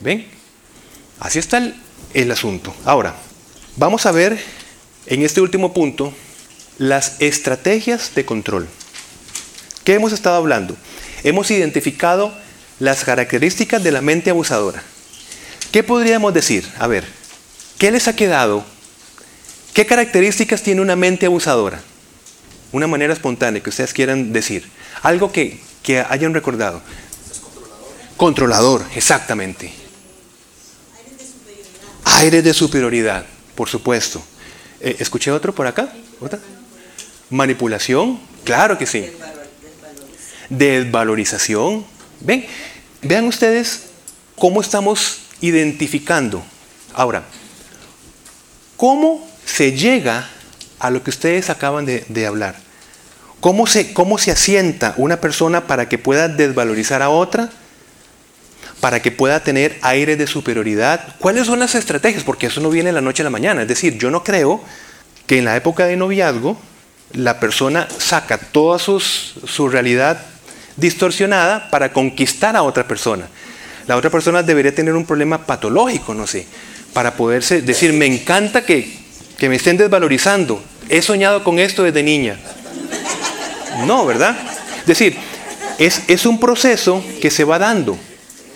¿Ven? 0.00 0.26
Así 1.20 1.38
está 1.38 1.74
el, 2.14 2.30
asunto. 2.30 2.74
Ahora, 2.86 3.14
vamos 3.76 4.06
a 4.06 4.12
ver 4.12 4.38
en 5.06 5.22
este 5.22 5.42
último 5.42 5.74
punto 5.74 6.14
las 6.78 7.20
estrategias 7.20 8.14
de 8.14 8.24
control. 8.24 8.66
¿Qué 9.84 9.92
hemos 9.92 10.12
estado 10.12 10.36
hablando? 10.36 10.74
Hemos 11.22 11.50
identificado 11.50 12.32
las 12.80 13.04
características 13.04 13.82
de 13.82 13.92
la 13.92 14.00
mente 14.00 14.30
abusadora. 14.30 14.82
¿Qué 15.74 15.82
podríamos 15.82 16.32
decir? 16.32 16.64
A 16.78 16.86
ver, 16.86 17.04
¿qué 17.78 17.90
les 17.90 18.06
ha 18.06 18.14
quedado? 18.14 18.64
¿Qué 19.72 19.84
características 19.84 20.62
tiene 20.62 20.80
una 20.80 20.94
mente 20.94 21.26
abusadora? 21.26 21.80
una 22.70 22.86
manera 22.86 23.12
espontánea 23.12 23.60
que 23.60 23.70
ustedes 23.70 23.92
quieran 23.92 24.32
decir. 24.32 24.70
Algo 25.02 25.32
que, 25.32 25.58
hayan 26.08 26.32
recordado. 26.32 26.80
controlador. 27.40 28.16
Controlador, 28.16 28.86
exactamente. 28.94 29.72
Aires 30.96 31.18
de 31.18 31.24
superioridad. 31.26 32.18
Aires 32.20 32.44
de 32.44 32.54
superioridad, 32.54 33.26
por 33.56 33.68
supuesto. 33.68 34.22
Eh, 34.80 34.94
¿Escuché 35.00 35.32
otro 35.32 35.52
por 35.52 35.66
acá? 35.66 35.92
¿Otra? 36.20 36.38
Manipulación, 37.30 38.20
claro 38.44 38.78
que 38.78 38.86
sí. 38.86 39.10
Desvalorización. 40.50 41.84
Ven, 42.20 42.46
vean 43.02 43.24
ustedes 43.24 43.86
cómo 44.36 44.60
estamos 44.60 45.23
identificando. 45.46 46.44
Ahora, 46.94 47.24
¿cómo 48.76 49.26
se 49.44 49.72
llega 49.72 50.28
a 50.78 50.90
lo 50.90 51.02
que 51.02 51.10
ustedes 51.10 51.50
acaban 51.50 51.86
de 51.86 52.26
hablar? 52.26 52.64
¿Cómo 53.44 53.66
se, 53.66 53.92
¿Cómo 53.92 54.16
se 54.16 54.30
asienta 54.30 54.94
una 54.96 55.20
persona 55.20 55.66
para 55.66 55.86
que 55.86 55.98
pueda 55.98 56.28
desvalorizar 56.28 57.02
a 57.02 57.10
otra? 57.10 57.50
Para 58.80 59.02
que 59.02 59.12
pueda 59.12 59.40
tener 59.40 59.78
aire 59.82 60.16
de 60.16 60.26
superioridad. 60.26 61.14
¿Cuáles 61.18 61.46
son 61.46 61.58
las 61.58 61.74
estrategias? 61.74 62.24
Porque 62.24 62.46
eso 62.46 62.62
no 62.62 62.70
viene 62.70 62.88
de 62.88 62.94
la 62.94 63.02
noche 63.02 63.22
a 63.22 63.24
la 63.24 63.28
mañana. 63.28 63.60
Es 63.60 63.68
decir, 63.68 63.98
yo 63.98 64.10
no 64.10 64.24
creo 64.24 64.64
que 65.26 65.36
en 65.36 65.44
la 65.44 65.56
época 65.56 65.84
de 65.84 65.98
noviazgo 65.98 66.58
la 67.12 67.38
persona 67.38 67.86
saca 67.98 68.38
toda 68.38 68.78
su 68.78 69.68
realidad 69.68 70.24
distorsionada 70.78 71.68
para 71.68 71.92
conquistar 71.92 72.56
a 72.56 72.62
otra 72.62 72.88
persona. 72.88 73.28
La 73.86 73.96
otra 73.96 74.10
persona 74.10 74.42
debería 74.42 74.74
tener 74.74 74.94
un 74.94 75.04
problema 75.04 75.46
patológico, 75.46 76.14
no 76.14 76.26
sé, 76.26 76.46
para 76.92 77.16
poderse 77.16 77.62
decir, 77.62 77.92
me 77.92 78.06
encanta 78.06 78.64
que, 78.64 78.90
que 79.36 79.48
me 79.48 79.56
estén 79.56 79.76
desvalorizando. 79.76 80.62
He 80.88 81.02
soñado 81.02 81.44
con 81.44 81.58
esto 81.58 81.82
desde 81.82 82.02
niña. 82.02 82.38
No, 83.86 84.06
¿verdad? 84.06 84.36
Es 84.80 84.86
decir, 84.86 85.16
es, 85.78 86.02
es 86.08 86.26
un 86.26 86.38
proceso 86.38 87.04
que 87.20 87.30
se 87.30 87.44
va 87.44 87.58
dando, 87.58 87.98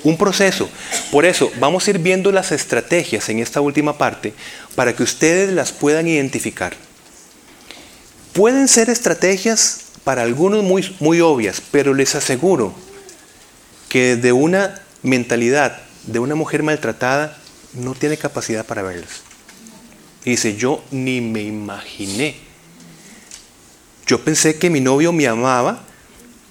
un 0.05 0.17
proceso. 0.17 0.71
Por 1.11 1.25
eso 1.25 1.51
vamos 1.59 1.87
a 1.87 1.91
ir 1.91 1.99
viendo 1.99 2.33
las 2.33 2.53
estrategias 2.53 3.29
en 3.29 3.41
esta 3.41 3.61
última 3.61 3.99
parte 3.99 4.33
para 4.75 4.95
que 4.95 5.03
ustedes 5.03 5.53
las 5.53 5.73
puedan 5.73 6.07
identificar. 6.07 6.75
Pueden 8.33 8.69
ser 8.69 8.89
estrategias 8.89 9.81
para 10.05 10.23
algunos 10.23 10.63
muy, 10.63 10.95
muy 11.01 11.21
obvias, 11.21 11.61
pero 11.71 11.93
les 11.93 12.15
aseguro 12.15 12.73
que 13.89 14.17
de 14.17 14.33
una 14.33 14.81
mentalidad 15.03 15.81
de 16.05 16.19
una 16.19 16.35
mujer 16.35 16.63
maltratada 16.63 17.37
no 17.75 17.95
tiene 17.95 18.17
capacidad 18.17 18.65
para 18.65 18.83
verlas. 18.83 19.23
Y 20.25 20.31
dice, 20.31 20.57
yo 20.57 20.85
ni 20.91 21.21
me 21.21 21.43
imaginé 21.43 22.49
yo 24.09 24.25
pensé 24.25 24.59
que 24.59 24.71
mi 24.71 24.81
novio 24.81 25.13
me 25.13 25.27
amaba 25.27 25.81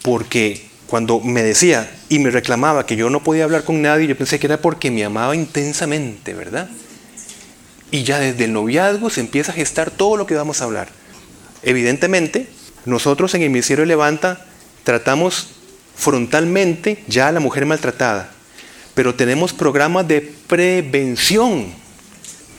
porque 0.03 0.67
cuando 0.85 1.19
me 1.19 1.41
decía 1.41 1.91
y 2.07 2.19
me 2.19 2.29
reclamaba 2.29 2.85
que 2.85 2.95
yo 2.95 3.09
no 3.09 3.23
podía 3.23 3.45
hablar 3.45 3.63
con 3.63 3.81
nadie, 3.81 4.05
yo 4.05 4.15
pensé 4.15 4.37
que 4.37 4.45
era 4.45 4.61
porque 4.61 4.91
me 4.91 5.03
amaba 5.03 5.35
intensamente, 5.35 6.35
¿verdad? 6.35 6.69
Y 7.89 8.03
ya 8.03 8.19
desde 8.19 8.45
el 8.45 8.53
noviazgo 8.53 9.09
se 9.09 9.21
empieza 9.21 9.51
a 9.51 9.55
gestar 9.55 9.89
todo 9.89 10.17
lo 10.17 10.27
que 10.27 10.35
vamos 10.35 10.61
a 10.61 10.65
hablar. 10.65 10.89
Evidentemente, 11.63 12.47
nosotros 12.85 13.33
en 13.33 13.41
el 13.41 13.49
Ministerio 13.49 13.85
Levanta 13.85 14.45
tratamos 14.83 15.47
frontalmente 15.95 17.03
ya 17.07 17.27
a 17.27 17.31
la 17.31 17.39
mujer 17.39 17.65
maltratada, 17.65 18.29
pero 18.97 19.13
tenemos 19.13 19.53
programas 19.53 20.07
de 20.07 20.21
prevención, 20.21 21.67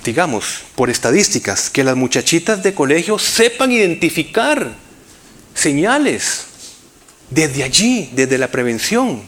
digamos, 0.05 0.61
por 0.77 0.89
estadísticas, 0.89 1.69
que 1.69 1.83
las 1.83 1.97
muchachitas 1.97 2.63
de 2.63 2.75
colegio 2.75 3.19
sepan 3.19 3.73
identificar 3.73 4.73
señales 5.53 6.45
desde 7.29 7.65
allí, 7.65 8.11
desde 8.13 8.39
la 8.39 8.53
prevención. 8.53 9.21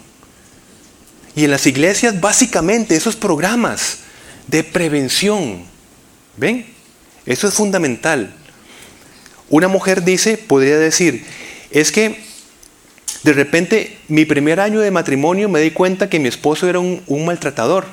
Y 1.34 1.42
en 1.42 1.50
las 1.50 1.66
iglesias 1.66 2.20
básicamente 2.20 2.94
esos 2.94 3.16
programas 3.16 3.98
de 4.46 4.62
prevención, 4.62 5.64
¿ven? 6.36 6.64
Eso 7.26 7.48
es 7.48 7.54
fundamental. 7.54 8.32
Una 9.48 9.66
mujer 9.66 10.04
dice, 10.04 10.38
podría 10.38 10.78
decir, 10.78 11.24
es 11.72 11.90
que 11.90 12.22
de 13.22 13.32
repente 13.34 13.98
mi 14.08 14.24
primer 14.24 14.60
año 14.60 14.80
de 14.80 14.90
matrimonio 14.90 15.48
me 15.48 15.60
di 15.60 15.70
cuenta 15.72 16.08
que 16.08 16.18
mi 16.18 16.28
esposo 16.28 16.68
era 16.68 16.78
un, 16.78 17.24
maltratador. 17.24 17.84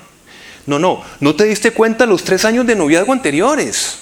No, 0.66 0.80
no, 0.80 1.04
no 1.20 1.36
te 1.36 1.46
diste 1.46 1.72
cuenta 1.72 2.06
los 2.06 2.24
tres 2.24 2.46
años 2.46 2.66
de 2.66 2.76
noviazgo 2.76 3.14
anteriores. 3.14 4.00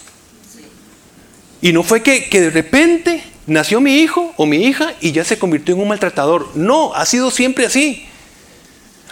Y 1.61 1.73
no 1.73 1.83
fue 1.83 2.03
que, 2.03 2.29
que 2.29 2.41
de 2.41 2.49
repente 2.51 3.23
nació 3.47 3.81
mi 3.81 3.97
hijo 3.99 4.33
o 4.37 4.45
mi 4.45 4.65
hija 4.65 4.93
y 5.01 5.11
ya 5.11 5.23
se 5.23 5.39
convirtió 5.39 5.73
en 5.73 5.81
un 5.81 5.87
maltratador. 5.87 6.49
No, 6.55 6.93
ha 6.93 7.05
sido 7.05 7.31
siempre 7.31 7.65
así. 7.65 8.05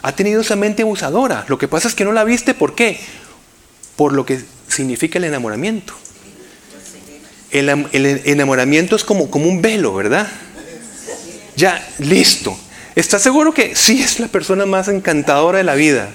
Ha 0.04 0.12
tenido 0.12 0.42
esa 0.42 0.56
mente 0.56 0.84
abusadora. 0.84 1.46
Lo 1.48 1.58
que 1.58 1.68
pasa 1.68 1.88
es 1.88 1.96
que 1.96 2.06
no 2.06 2.12
la 2.12 2.24
viste, 2.24 2.54
¿por 2.54 2.76
qué? 2.76 3.00
Por 3.96 4.14
lo 4.14 4.26
que 4.26 4.40
significa 4.68 5.18
el 5.18 5.26
enamoramiento. 5.26 5.94
El, 7.50 7.70
el 7.70 8.22
enamoramiento 8.26 8.96
es 8.96 9.04
como, 9.04 9.32
como 9.32 9.48
un 9.48 9.62
velo, 9.62 9.94
¿verdad? 9.94 10.28
Ya, 11.56 11.88
listo. 12.00 12.58
¿Estás 12.96 13.22
seguro 13.22 13.54
que 13.54 13.76
sí 13.76 14.02
es 14.02 14.20
la 14.20 14.28
persona 14.28 14.66
más 14.66 14.88
encantadora 14.88 15.58
de 15.58 15.64
la 15.64 15.76
vida? 15.76 16.10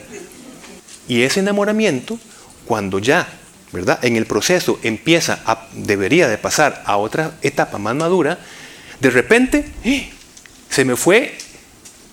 Y 1.08 1.22
ese 1.22 1.40
enamoramiento, 1.40 2.18
cuando 2.66 2.98
ya, 2.98 3.28
¿verdad? 3.72 3.98
En 4.04 4.16
el 4.16 4.26
proceso 4.26 4.78
empieza 4.82 5.40
a, 5.44 5.66
debería 5.72 6.28
de 6.28 6.38
pasar 6.38 6.82
a 6.86 6.96
otra 6.96 7.32
etapa 7.42 7.78
más 7.78 7.94
madura, 7.94 8.38
de 9.00 9.10
repente 9.10 9.64
¡eh! 9.84 10.10
se 10.68 10.84
me 10.84 10.96
fue, 10.96 11.36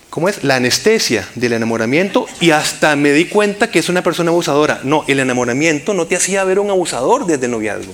¿cómo 0.10 0.30
es? 0.30 0.44
La 0.44 0.56
anestesia 0.56 1.28
del 1.36 1.54
enamoramiento 1.54 2.28
y 2.40 2.52
hasta 2.52 2.96
me 2.96 3.12
di 3.12 3.26
cuenta 3.26 3.70
que 3.70 3.80
es 3.80 3.90
una 3.90 4.04
persona 4.04 4.32
abusadora. 4.32 4.82
No, 4.84 5.04
el 5.08 5.20
enamoramiento 5.20 5.94
no 5.94 6.08
te 6.08 6.16
hacía 6.16 6.44
ver 6.44 6.60
un 6.60 6.70
abusador 6.70 7.26
desde 7.26 7.46
el 7.46 7.52
noviazgo. 7.52 7.94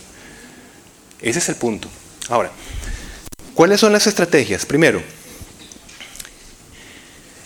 Ese 1.22 1.40
es 1.40 1.50
el 1.50 1.56
punto. 1.56 1.88
Ahora, 2.30 2.52
¿cuáles 3.54 3.80
son 3.80 3.92
las 3.92 4.08
estrategias? 4.08 4.66
Primero, 4.66 5.02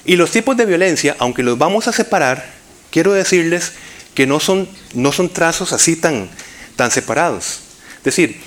y 0.06 0.16
los 0.16 0.32
tipos 0.32 0.56
de 0.56 0.66
violencia, 0.66 1.16
aunque 1.20 1.44
los 1.44 1.58
vamos 1.58 1.88
a 1.88 1.94
separar, 1.94 2.46
quiero 2.92 3.14
decirles 3.14 3.74
que 4.14 4.28
no 4.28 4.40
son, 4.40 4.70
no 4.94 5.12
son 5.12 5.30
trazos 5.30 5.74
así 5.74 5.96
tan, 5.96 6.30
tan 6.76 6.92
separados. 6.92 7.60
Es 7.98 8.04
decir, 8.04 8.40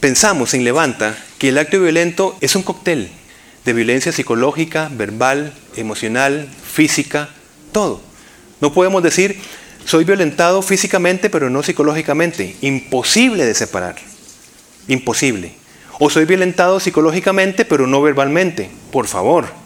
pensamos 0.00 0.54
en 0.54 0.64
Levanta 0.64 1.16
que 1.38 1.50
el 1.50 1.58
acto 1.58 1.80
violento 1.80 2.36
es 2.40 2.56
un 2.56 2.62
cóctel 2.62 3.10
de 3.64 3.72
violencia 3.72 4.12
psicológica, 4.12 4.88
verbal, 4.90 5.52
emocional, 5.76 6.48
física, 6.64 7.28
todo. 7.72 8.00
No 8.60 8.72
podemos 8.72 9.02
decir, 9.02 9.38
soy 9.84 10.04
violentado 10.04 10.62
físicamente 10.62 11.28
pero 11.28 11.50
no 11.50 11.62
psicológicamente. 11.62 12.56
Imposible 12.62 13.44
de 13.44 13.54
separar. 13.54 13.96
Imposible. 14.88 15.52
O 15.98 16.10
soy 16.10 16.24
violentado 16.24 16.80
psicológicamente 16.80 17.64
pero 17.64 17.86
no 17.86 18.00
verbalmente. 18.00 18.70
Por 18.90 19.06
favor. 19.06 19.65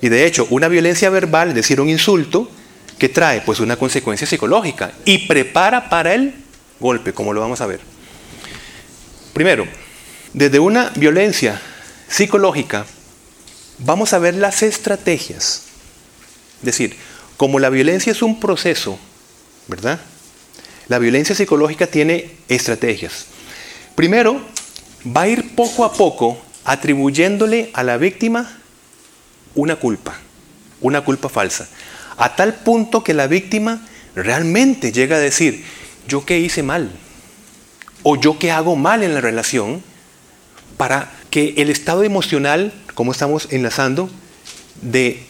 Y 0.00 0.08
de 0.08 0.26
hecho, 0.26 0.46
una 0.50 0.68
violencia 0.68 1.10
verbal, 1.10 1.50
es 1.50 1.54
decir, 1.54 1.80
un 1.80 1.88
insulto, 1.88 2.50
que 2.98 3.08
trae 3.08 3.40
pues 3.40 3.60
una 3.60 3.76
consecuencia 3.76 4.26
psicológica 4.26 4.92
y 5.06 5.26
prepara 5.26 5.88
para 5.88 6.14
el 6.14 6.34
golpe, 6.78 7.12
como 7.12 7.32
lo 7.32 7.40
vamos 7.40 7.60
a 7.60 7.66
ver. 7.66 7.80
Primero, 9.32 9.66
desde 10.34 10.58
una 10.58 10.90
violencia 10.96 11.60
psicológica, 12.08 12.84
vamos 13.78 14.12
a 14.12 14.18
ver 14.18 14.34
las 14.34 14.62
estrategias. 14.62 15.62
Es 16.58 16.64
decir, 16.64 16.96
como 17.36 17.58
la 17.58 17.70
violencia 17.70 18.12
es 18.12 18.20
un 18.20 18.38
proceso, 18.38 18.98
¿verdad? 19.66 19.98
La 20.88 20.98
violencia 20.98 21.34
psicológica 21.34 21.86
tiene 21.86 22.32
estrategias. 22.48 23.26
Primero, 23.94 24.42
va 25.06 25.22
a 25.22 25.28
ir 25.28 25.54
poco 25.54 25.84
a 25.84 25.92
poco 25.92 26.38
atribuyéndole 26.64 27.70
a 27.72 27.82
la 27.82 27.96
víctima 27.96 28.59
una 29.54 29.76
culpa, 29.76 30.16
una 30.80 31.02
culpa 31.02 31.28
falsa, 31.28 31.68
a 32.16 32.36
tal 32.36 32.54
punto 32.54 33.02
que 33.02 33.14
la 33.14 33.26
víctima 33.26 33.86
realmente 34.14 34.92
llega 34.92 35.16
a 35.16 35.20
decir, 35.20 35.64
yo 36.06 36.24
qué 36.24 36.38
hice 36.38 36.62
mal, 36.62 36.90
o 38.02 38.16
yo 38.16 38.38
qué 38.38 38.50
hago 38.50 38.76
mal 38.76 39.02
en 39.02 39.14
la 39.14 39.20
relación, 39.20 39.82
para 40.76 41.10
que 41.30 41.54
el 41.58 41.70
estado 41.70 42.04
emocional, 42.04 42.72
como 42.94 43.12
estamos 43.12 43.48
enlazando, 43.50 44.10
de 44.80 45.22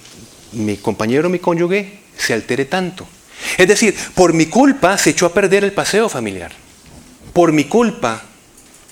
mi 0.52 0.76
compañero, 0.76 1.28
mi 1.28 1.38
cónyuge, 1.38 2.00
se 2.16 2.34
altere 2.34 2.64
tanto. 2.64 3.06
Es 3.58 3.68
decir, 3.68 3.96
por 4.14 4.32
mi 4.32 4.46
culpa 4.46 4.96
se 4.98 5.10
echó 5.10 5.26
a 5.26 5.34
perder 5.34 5.64
el 5.64 5.72
paseo 5.72 6.08
familiar. 6.08 6.52
Por 7.32 7.52
mi 7.52 7.64
culpa 7.64 8.22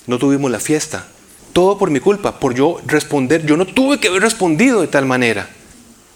no 0.07 0.17
tuvimos 0.17 0.49
la 0.51 0.59
fiesta. 0.59 1.07
Todo 1.53 1.77
por 1.77 1.89
mi 1.89 1.99
culpa, 1.99 2.39
por 2.39 2.53
yo 2.53 2.79
responder. 2.85 3.45
Yo 3.45 3.57
no 3.57 3.65
tuve 3.65 3.99
que 3.99 4.07
haber 4.07 4.21
respondido 4.21 4.81
de 4.81 4.87
tal 4.87 5.05
manera. 5.05 5.49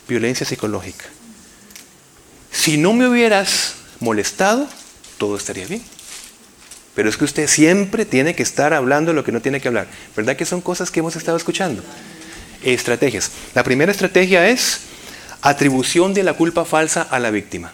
Violencia 0.07 0.45
psicológica. 0.45 1.05
Si 2.51 2.77
no 2.77 2.93
me 2.93 3.07
hubieras 3.07 3.75
molestado, 3.99 4.67
todo 5.17 5.37
estaría 5.37 5.65
bien. 5.65 5.81
Pero 6.95 7.09
es 7.09 7.17
que 7.17 7.25
usted 7.25 7.47
siempre 7.47 8.05
tiene 8.05 8.35
que 8.35 8.43
estar 8.43 8.73
hablando 8.73 9.11
de 9.11 9.15
lo 9.15 9.23
que 9.23 9.31
no 9.31 9.41
tiene 9.41 9.59
que 9.59 9.67
hablar. 9.67 9.87
¿Verdad 10.15 10.35
que 10.35 10.45
son 10.45 10.61
cosas 10.61 10.91
que 10.91 10.99
hemos 10.99 11.15
estado 11.15 11.37
escuchando? 11.37 11.83
Estrategias. 12.63 13.31
La 13.55 13.63
primera 13.63 13.91
estrategia 13.91 14.47
es 14.47 14.81
atribución 15.41 16.13
de 16.13 16.23
la 16.23 16.33
culpa 16.33 16.65
falsa 16.65 17.01
a 17.01 17.19
la 17.19 17.31
víctima. 17.31 17.73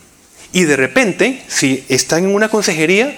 Y 0.52 0.64
de 0.64 0.76
repente, 0.76 1.44
si 1.48 1.84
están 1.90 2.24
en 2.24 2.34
una 2.34 2.50
consejería, 2.50 3.16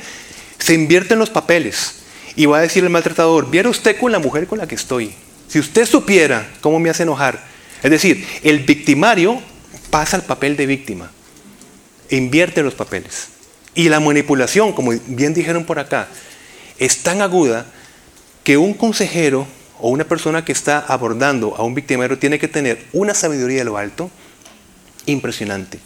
se 0.58 0.74
invierten 0.74 1.20
los 1.20 1.30
papeles. 1.30 2.01
Y 2.36 2.46
va 2.46 2.60
a 2.60 2.62
decir 2.62 2.84
el 2.84 2.90
maltratador, 2.90 3.50
viera 3.50 3.70
usted 3.70 4.00
con 4.00 4.12
la 4.12 4.20
mujer 4.20 4.48
con 4.48 4.58
la 4.58 4.68
que 4.68 4.76
estoy. 4.76 5.14
Si 5.48 5.60
usted 5.60 5.86
supiera 5.86 6.50
cómo 6.62 6.80
me 6.80 6.90
hace 6.90 7.04
enojar. 7.04 7.44
Es 7.84 7.92
decir, 7.92 8.26
el 8.44 8.60
victimario 8.60 9.42
pasa 9.90 10.18
al 10.18 10.24
papel 10.24 10.56
de 10.56 10.66
víctima. 10.66 11.12
invierte 12.10 12.62
los 12.62 12.74
papeles. 12.74 13.30
Y 13.74 13.88
la 13.88 14.02
manipulación, 14.02 14.74
como 14.74 14.92
bien 15.08 15.34
dijeron 15.34 15.64
por 15.64 15.80
acá, 15.80 16.10
es 16.78 17.04
tan 17.04 17.22
aguda 17.22 17.66
que 18.44 18.58
un 18.58 18.74
consejero 18.74 19.48
o 19.80 19.90
una 19.90 20.04
persona 20.04 20.44
que 20.44 20.52
está 20.52 20.80
abordando 20.80 21.56
a 21.56 21.64
un 21.64 21.74
victimario 21.74 22.18
tiene 22.18 22.38
que 22.38 22.48
tener 22.48 22.86
una 22.92 23.14
sabiduría 23.14 23.60
de 23.60 23.66
lo 23.66 23.78
alto 23.78 24.12
impresionante. 25.06 25.80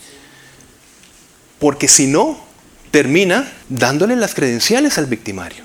Porque 1.59 1.87
si 1.87 2.07
no, 2.07 2.43
termina 2.91 3.51
dándole 3.69 4.15
las 4.15 4.33
credenciales 4.33 4.97
al 4.97 5.05
victimario. 5.05 5.64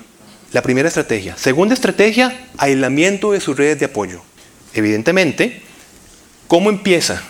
La 0.53 0.61
primera 0.61 0.89
estrategia. 0.89 1.37
Segunda 1.37 1.73
estrategia, 1.73 2.37
aislamiento 2.57 3.31
de 3.31 3.39
sus 3.39 3.55
redes 3.55 3.79
de 3.79 3.85
apoyo. 3.85 4.21
Evidentemente, 4.73 5.61
¿cómo 6.47 6.69
empieza? 6.69 7.23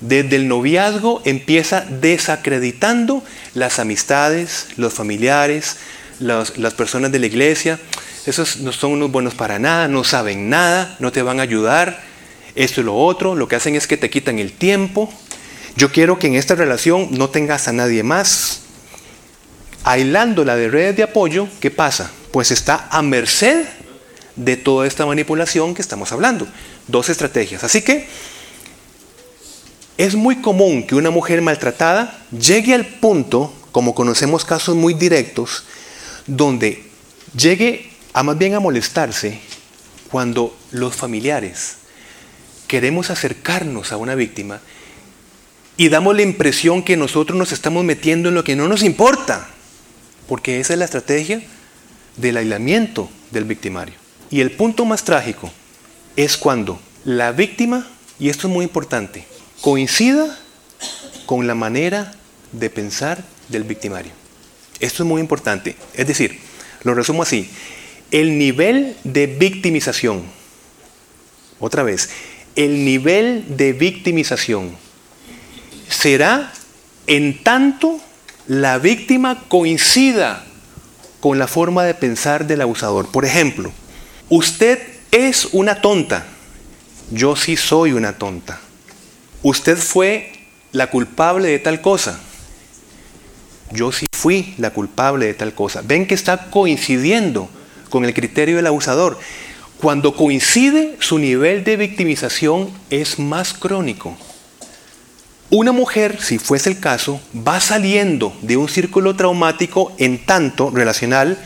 Desde 0.00 0.34
el 0.34 0.48
noviazgo 0.48 1.22
empieza 1.24 1.82
desacreditando 1.82 3.22
las 3.54 3.78
amistades, 3.78 4.66
los 4.76 4.92
familiares, 4.92 5.76
las 6.18 6.74
personas 6.74 7.12
de 7.12 7.20
la 7.20 7.26
iglesia. 7.26 7.78
Esos 8.26 8.58
no 8.58 8.72
son 8.72 8.92
unos 8.92 9.12
buenos 9.12 9.34
para 9.34 9.60
nada, 9.60 9.86
no 9.86 10.02
saben 10.02 10.50
nada, 10.50 10.96
no 10.98 11.12
te 11.12 11.22
van 11.22 11.38
a 11.38 11.44
ayudar. 11.44 12.02
Esto 12.56 12.80
y 12.80 12.84
lo 12.84 12.96
otro, 12.96 13.36
lo 13.36 13.46
que 13.46 13.54
hacen 13.54 13.76
es 13.76 13.86
que 13.86 13.96
te 13.96 14.10
quitan 14.10 14.40
el 14.40 14.52
tiempo. 14.52 15.12
Yo 15.76 15.92
quiero 15.92 16.18
que 16.18 16.26
en 16.26 16.34
esta 16.34 16.56
relación 16.56 17.08
no 17.12 17.30
tengas 17.30 17.68
a 17.68 17.72
nadie 17.72 18.02
más. 18.02 18.62
Aislándola 19.84 20.56
de 20.56 20.68
redes 20.68 20.96
de 20.96 21.04
apoyo, 21.04 21.46
¿qué 21.60 21.70
pasa? 21.70 22.10
Pues 22.34 22.50
está 22.50 22.88
a 22.90 23.00
merced 23.00 23.64
de 24.34 24.56
toda 24.56 24.88
esta 24.88 25.06
manipulación 25.06 25.72
que 25.72 25.80
estamos 25.80 26.10
hablando. 26.10 26.48
Dos 26.88 27.08
estrategias. 27.08 27.62
Así 27.62 27.80
que 27.82 28.08
es 29.98 30.16
muy 30.16 30.42
común 30.42 30.84
que 30.84 30.96
una 30.96 31.10
mujer 31.10 31.42
maltratada 31.42 32.26
llegue 32.36 32.74
al 32.74 32.86
punto, 32.86 33.54
como 33.70 33.94
conocemos 33.94 34.44
casos 34.44 34.74
muy 34.74 34.94
directos, 34.94 35.62
donde 36.26 36.82
llegue 37.36 37.92
a 38.12 38.24
más 38.24 38.36
bien 38.36 38.54
a 38.54 38.58
molestarse 38.58 39.38
cuando 40.10 40.56
los 40.72 40.96
familiares 40.96 41.76
queremos 42.66 43.10
acercarnos 43.10 43.92
a 43.92 43.96
una 43.96 44.16
víctima 44.16 44.60
y 45.76 45.88
damos 45.88 46.16
la 46.16 46.22
impresión 46.22 46.82
que 46.82 46.96
nosotros 46.96 47.38
nos 47.38 47.52
estamos 47.52 47.84
metiendo 47.84 48.30
en 48.30 48.34
lo 48.34 48.42
que 48.42 48.56
no 48.56 48.66
nos 48.66 48.82
importa, 48.82 49.46
porque 50.26 50.58
esa 50.58 50.72
es 50.72 50.80
la 50.80 50.86
estrategia 50.86 51.40
del 52.16 52.36
aislamiento 52.36 53.10
del 53.30 53.44
victimario. 53.44 53.94
Y 54.30 54.40
el 54.40 54.52
punto 54.52 54.84
más 54.84 55.04
trágico 55.04 55.50
es 56.16 56.36
cuando 56.36 56.80
la 57.04 57.32
víctima, 57.32 57.86
y 58.18 58.28
esto 58.28 58.48
es 58.48 58.52
muy 58.52 58.64
importante, 58.64 59.26
coincida 59.60 60.38
con 61.26 61.46
la 61.46 61.54
manera 61.54 62.14
de 62.52 62.70
pensar 62.70 63.24
del 63.48 63.64
victimario. 63.64 64.12
Esto 64.80 65.02
es 65.02 65.08
muy 65.08 65.20
importante. 65.20 65.76
Es 65.94 66.06
decir, 66.06 66.38
lo 66.82 66.94
resumo 66.94 67.22
así, 67.22 67.48
el 68.10 68.38
nivel 68.38 68.96
de 69.04 69.26
victimización, 69.26 70.22
otra 71.58 71.82
vez, 71.82 72.10
el 72.56 72.84
nivel 72.84 73.44
de 73.56 73.72
victimización 73.72 74.76
será 75.88 76.52
en 77.06 77.42
tanto 77.42 78.00
la 78.46 78.78
víctima 78.78 79.44
coincida 79.48 80.44
con 81.24 81.38
la 81.38 81.48
forma 81.48 81.84
de 81.84 81.94
pensar 81.94 82.46
del 82.46 82.60
abusador. 82.60 83.10
Por 83.10 83.24
ejemplo, 83.24 83.72
usted 84.28 84.78
es 85.10 85.48
una 85.52 85.80
tonta. 85.80 86.26
Yo 87.10 87.34
sí 87.34 87.56
soy 87.56 87.92
una 87.92 88.18
tonta. 88.18 88.60
Usted 89.42 89.78
fue 89.78 90.32
la 90.72 90.90
culpable 90.90 91.48
de 91.48 91.58
tal 91.58 91.80
cosa. 91.80 92.20
yo 93.72 93.90
sí 93.90 94.04
fui 94.12 94.54
la 94.58 94.68
culpable 94.68 95.24
de 95.24 95.32
tal 95.32 95.54
cosa. 95.54 95.80
Ven 95.82 96.06
que 96.06 96.14
está 96.14 96.50
coincidiendo 96.50 97.48
con 97.88 98.04
el 98.04 98.12
criterio 98.12 98.56
del 98.56 98.66
abusador. 98.66 99.18
Cuando 99.80 100.14
coincide, 100.14 100.98
su 101.00 101.18
nivel 101.18 101.64
de 101.64 101.78
victimización 101.78 102.70
es 102.90 103.18
más 103.18 103.54
crónico. 103.54 104.14
Una 105.50 105.72
mujer, 105.72 106.20
si 106.20 106.38
fuese 106.38 106.70
el 106.70 106.80
caso, 106.80 107.20
va 107.36 107.60
saliendo 107.60 108.36
de 108.42 108.56
un 108.56 108.68
círculo 108.68 109.14
traumático 109.14 109.94
en 109.98 110.24
tanto 110.24 110.70
relacional. 110.70 111.38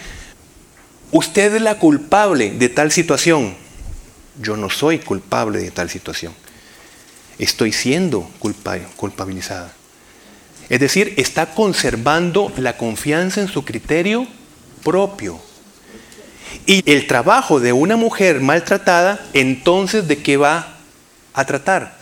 Usted 1.11 1.57
es 1.57 1.63
la 1.63 1.79
culpable 1.79 2.51
de 2.51 2.69
tal 2.69 2.93
situación. 2.93 3.55
Yo 4.41 4.57
no 4.57 4.71
soy 4.71 5.01
culpable 5.01 5.59
de 5.59 5.71
tal 5.71 5.91
situación. 5.91 6.33
Estoy 7.39 7.73
siendo 7.73 8.31
culpabilizada. 8.97 9.73
Es 10.69 10.81
decir, 10.81 11.15
está 11.17 11.47
conservando 11.55 12.53
la 12.57 12.77
confianza 12.77 13.41
en 13.41 13.49
su 13.49 13.65
criterio 13.65 14.27
propio. 14.85 15.41
Y 16.67 16.89
el 16.91 17.07
trabajo 17.07 17.61
de 17.61 17.73
una 17.73 17.97
mujer 17.97 18.41
maltratada, 18.41 19.21
entonces, 19.33 20.07
¿de 20.07 20.19
qué 20.23 20.37
va 20.37 20.77
a 21.35 21.45
tratar? 21.47 21.98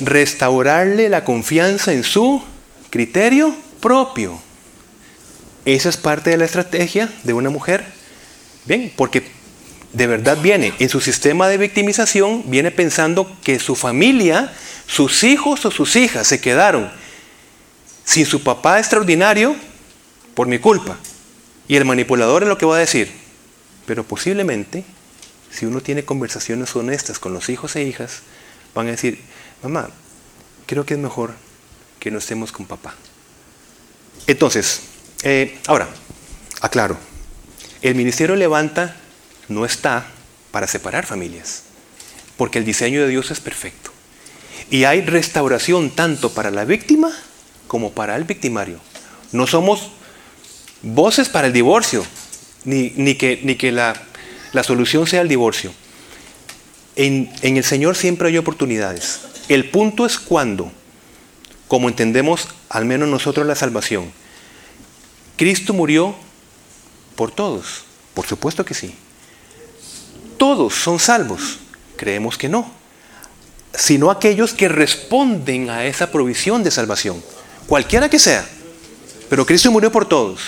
Restaurarle 0.00 1.08
la 1.08 1.24
confianza 1.24 1.92
en 1.92 2.04
su 2.04 2.42
criterio 2.90 3.54
propio. 3.80 4.40
Esa 5.64 5.88
es 5.88 5.96
parte 5.96 6.30
de 6.30 6.36
la 6.36 6.44
estrategia 6.44 7.12
de 7.22 7.32
una 7.32 7.50
mujer. 7.50 7.84
Bien, 8.66 8.92
porque 8.96 9.24
de 9.92 10.06
verdad 10.06 10.38
viene 10.40 10.74
en 10.78 10.88
su 10.88 11.00
sistema 11.00 11.48
de 11.48 11.58
victimización, 11.58 12.42
viene 12.46 12.70
pensando 12.70 13.30
que 13.42 13.58
su 13.58 13.76
familia, 13.76 14.52
sus 14.86 15.22
hijos 15.22 15.64
o 15.64 15.70
sus 15.70 15.96
hijas 15.96 16.26
se 16.26 16.40
quedaron 16.40 16.90
sin 18.04 18.26
su 18.26 18.42
papá 18.42 18.78
extraordinario 18.78 19.56
por 20.34 20.46
mi 20.46 20.58
culpa. 20.58 20.98
Y 21.68 21.76
el 21.76 21.84
manipulador 21.84 22.42
es 22.42 22.48
lo 22.48 22.58
que 22.58 22.66
va 22.66 22.76
a 22.76 22.80
decir. 22.80 23.10
Pero 23.86 24.04
posiblemente, 24.04 24.84
si 25.50 25.66
uno 25.66 25.80
tiene 25.80 26.04
conversaciones 26.04 26.74
honestas 26.76 27.18
con 27.18 27.32
los 27.32 27.48
hijos 27.48 27.76
e 27.76 27.84
hijas, 27.84 28.20
van 28.74 28.88
a 28.88 28.92
decir, 28.92 29.20
mamá, 29.64 29.88
creo 30.66 30.84
que 30.84 30.94
es 30.94 31.00
mejor 31.00 31.32
que 31.98 32.10
no 32.10 32.18
estemos 32.18 32.52
con 32.52 32.66
papá. 32.66 32.94
Entonces, 34.26 34.82
eh, 35.22 35.58
ahora, 35.66 35.88
aclaro, 36.60 36.98
el 37.80 37.94
Ministerio 37.94 38.36
Levanta 38.36 38.96
no 39.48 39.64
está 39.64 40.06
para 40.50 40.66
separar 40.66 41.06
familias, 41.06 41.62
porque 42.36 42.58
el 42.58 42.64
diseño 42.64 43.00
de 43.00 43.08
Dios 43.08 43.30
es 43.30 43.40
perfecto. 43.40 43.90
Y 44.70 44.84
hay 44.84 45.00
restauración 45.00 45.90
tanto 45.90 46.30
para 46.30 46.50
la 46.50 46.64
víctima 46.64 47.10
como 47.66 47.92
para 47.92 48.16
el 48.16 48.24
victimario. 48.24 48.80
No 49.32 49.46
somos 49.46 49.90
voces 50.82 51.28
para 51.30 51.46
el 51.46 51.52
divorcio, 51.54 52.04
ni, 52.64 53.14
que, 53.14 53.72
la, 53.72 53.94
solución 54.62 55.06
sea 55.06 55.22
el 55.22 55.28
divorcio. 55.28 55.72
En 56.96 57.30
el 57.42 57.64
Señor 57.64 57.96
siempre 57.96 58.28
hay 58.28 58.36
oportunidades. 58.38 59.33
El 59.48 59.70
punto 59.70 60.06
es 60.06 60.18
cuando, 60.18 60.72
como 61.68 61.88
entendemos 61.88 62.48
al 62.68 62.84
menos 62.84 63.08
nosotros 63.08 63.46
la 63.46 63.54
salvación, 63.54 64.12
Cristo 65.36 65.74
murió 65.74 66.14
por 67.16 67.30
todos. 67.30 67.84
Por 68.14 68.26
supuesto 68.26 68.64
que 68.64 68.74
sí. 68.74 68.94
Todos 70.38 70.74
son 70.74 70.98
salvos. 70.98 71.58
Creemos 71.96 72.38
que 72.38 72.48
no. 72.48 72.70
Sino 73.74 74.10
aquellos 74.10 74.54
que 74.54 74.68
responden 74.68 75.68
a 75.68 75.84
esa 75.84 76.10
provisión 76.12 76.62
de 76.62 76.70
salvación 76.70 77.22
cualquiera 77.66 78.08
que 78.08 78.18
sea. 78.18 78.46
Pero 79.28 79.44
Cristo 79.44 79.70
murió 79.70 79.90
por 79.90 80.06
todos. 80.06 80.40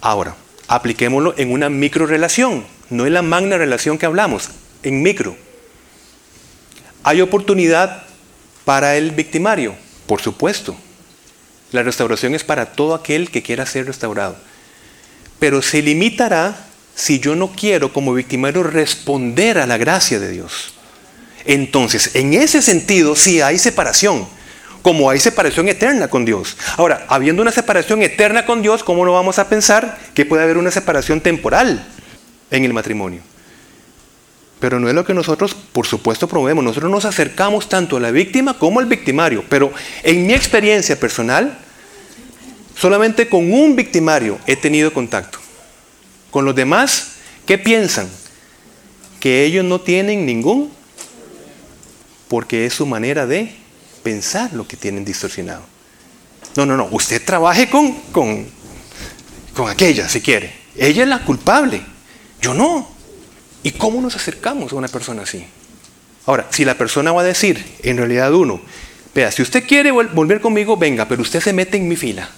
Ahora, 0.00 0.36
apliquémoslo 0.68 1.34
en 1.36 1.52
una 1.52 1.68
micro 1.68 2.06
relación, 2.06 2.64
no 2.90 3.06
en 3.06 3.14
la 3.14 3.22
magna 3.22 3.58
relación 3.58 3.98
que 3.98 4.06
hablamos, 4.06 4.50
en 4.82 5.02
micro. 5.02 5.36
¿Hay 7.02 7.20
oportunidad 7.20 8.04
para 8.64 8.96
el 8.96 9.10
victimario? 9.12 9.74
Por 10.06 10.20
supuesto. 10.20 10.76
La 11.72 11.82
restauración 11.82 12.34
es 12.34 12.44
para 12.44 12.72
todo 12.72 12.94
aquel 12.94 13.30
que 13.30 13.42
quiera 13.42 13.64
ser 13.66 13.86
restaurado. 13.86 14.36
Pero 15.38 15.62
se 15.62 15.82
limitará 15.82 16.56
si 16.94 17.20
yo 17.20 17.34
no 17.34 17.52
quiero 17.52 17.92
como 17.92 18.12
victimario 18.12 18.62
responder 18.62 19.58
a 19.58 19.66
la 19.66 19.76
gracia 19.76 20.18
de 20.18 20.30
Dios. 20.30 20.74
Entonces, 21.44 22.10
en 22.14 22.34
ese 22.34 22.60
sentido, 22.60 23.16
sí 23.16 23.40
hay 23.40 23.58
separación 23.58 24.26
como 24.82 25.10
hay 25.10 25.20
separación 25.20 25.68
eterna 25.68 26.08
con 26.08 26.24
Dios. 26.24 26.56
Ahora, 26.76 27.04
habiendo 27.08 27.42
una 27.42 27.52
separación 27.52 28.02
eterna 28.02 28.46
con 28.46 28.62
Dios, 28.62 28.82
¿cómo 28.82 29.04
no 29.04 29.12
vamos 29.12 29.38
a 29.38 29.48
pensar 29.48 29.98
que 30.14 30.24
puede 30.24 30.42
haber 30.42 30.58
una 30.58 30.70
separación 30.70 31.20
temporal 31.20 31.86
en 32.50 32.64
el 32.64 32.72
matrimonio? 32.72 33.22
Pero 34.60 34.78
no 34.78 34.88
es 34.88 34.94
lo 34.94 35.06
que 35.06 35.14
nosotros, 35.14 35.54
por 35.54 35.86
supuesto, 35.86 36.28
promovemos. 36.28 36.62
Nosotros 36.62 36.90
nos 36.90 37.06
acercamos 37.06 37.68
tanto 37.68 37.96
a 37.96 38.00
la 38.00 38.10
víctima 38.10 38.58
como 38.58 38.78
al 38.78 38.86
victimario. 38.86 39.42
Pero 39.48 39.72
en 40.02 40.26
mi 40.26 40.34
experiencia 40.34 41.00
personal, 41.00 41.58
solamente 42.76 43.28
con 43.28 43.50
un 43.52 43.74
victimario 43.74 44.38
he 44.46 44.56
tenido 44.56 44.92
contacto. 44.92 45.38
Con 46.30 46.44
los 46.44 46.54
demás, 46.54 47.12
¿qué 47.46 47.56
piensan? 47.56 48.08
Que 49.18 49.44
ellos 49.44 49.64
no 49.64 49.80
tienen 49.80 50.26
ningún, 50.26 50.70
porque 52.28 52.66
es 52.66 52.74
su 52.74 52.86
manera 52.86 53.26
de 53.26 53.54
pensar 54.02 54.52
lo 54.52 54.68
que 54.68 54.76
tienen 54.76 55.04
distorsionado. 55.04 55.62
No, 56.56 56.66
no, 56.66 56.76
no, 56.76 56.88
usted 56.90 57.24
trabaje 57.24 57.70
con, 57.70 57.92
con, 58.12 58.46
con 59.54 59.70
aquella 59.70 60.08
si 60.08 60.20
quiere. 60.20 60.52
Ella 60.76 61.02
es 61.02 61.08
la 61.08 61.24
culpable, 61.24 61.82
yo 62.40 62.54
no. 62.54 62.99
¿Y 63.62 63.72
cómo 63.72 64.00
nos 64.00 64.16
acercamos 64.16 64.72
a 64.72 64.76
una 64.76 64.88
persona 64.88 65.22
así? 65.22 65.44
Ahora, 66.26 66.46
si 66.50 66.64
la 66.64 66.76
persona 66.76 67.12
va 67.12 67.22
a 67.22 67.24
decir, 67.24 67.64
en 67.82 67.96
realidad 67.96 68.32
uno, 68.32 68.60
vea, 69.14 69.30
si 69.32 69.42
usted 69.42 69.66
quiere 69.66 69.90
volver 69.90 70.40
conmigo, 70.40 70.76
venga, 70.76 71.06
pero 71.08 71.22
usted 71.22 71.40
se 71.40 71.52
mete 71.52 71.76
en 71.76 71.88
mi 71.88 71.96
fila. 71.96 72.30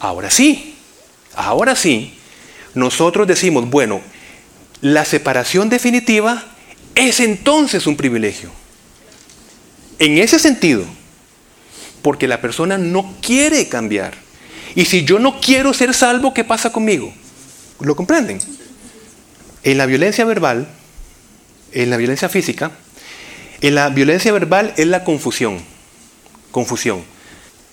Ahora 0.00 0.30
sí, 0.30 0.74
ahora 1.34 1.76
sí, 1.76 2.14
nosotros 2.74 3.26
decimos, 3.26 3.68
bueno, 3.68 4.00
la 4.80 5.04
separación 5.04 5.68
definitiva 5.68 6.44
es 6.94 7.20
entonces 7.20 7.86
un 7.86 7.96
privilegio. 7.96 8.50
En 9.98 10.18
ese 10.18 10.38
sentido, 10.38 10.84
porque 12.02 12.26
la 12.26 12.40
persona 12.40 12.78
no 12.78 13.14
quiere 13.22 13.68
cambiar. 13.68 14.14
Y 14.74 14.86
si 14.86 15.04
yo 15.04 15.18
no 15.18 15.40
quiero 15.40 15.72
ser 15.72 15.94
salvo, 15.94 16.34
¿qué 16.34 16.44
pasa 16.44 16.72
conmigo? 16.72 17.12
¿Lo 17.80 17.94
comprenden? 17.94 18.40
En 19.64 19.78
la 19.78 19.86
violencia 19.86 20.24
verbal, 20.24 20.66
en 21.72 21.90
la 21.90 21.96
violencia 21.96 22.28
física, 22.28 22.72
en 23.60 23.76
la 23.76 23.88
violencia 23.90 24.32
verbal 24.32 24.74
es 24.76 24.86
la 24.86 25.04
confusión. 25.04 25.60
Confusión. 26.50 27.04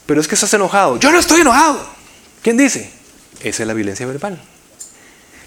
Pero 0.06 0.21
es 0.21 0.28
que 0.28 0.36
estás 0.36 0.54
enojado. 0.54 0.99
Yo 0.99 1.12
no 1.12 1.19
estoy 1.19 1.41
enojado. 1.41 1.84
¿Quién 2.41 2.58
dice? 2.58 2.91
Esa 3.41 3.63
es 3.63 3.67
la 3.67 3.73
violencia 3.73 4.06
verbal. 4.06 4.39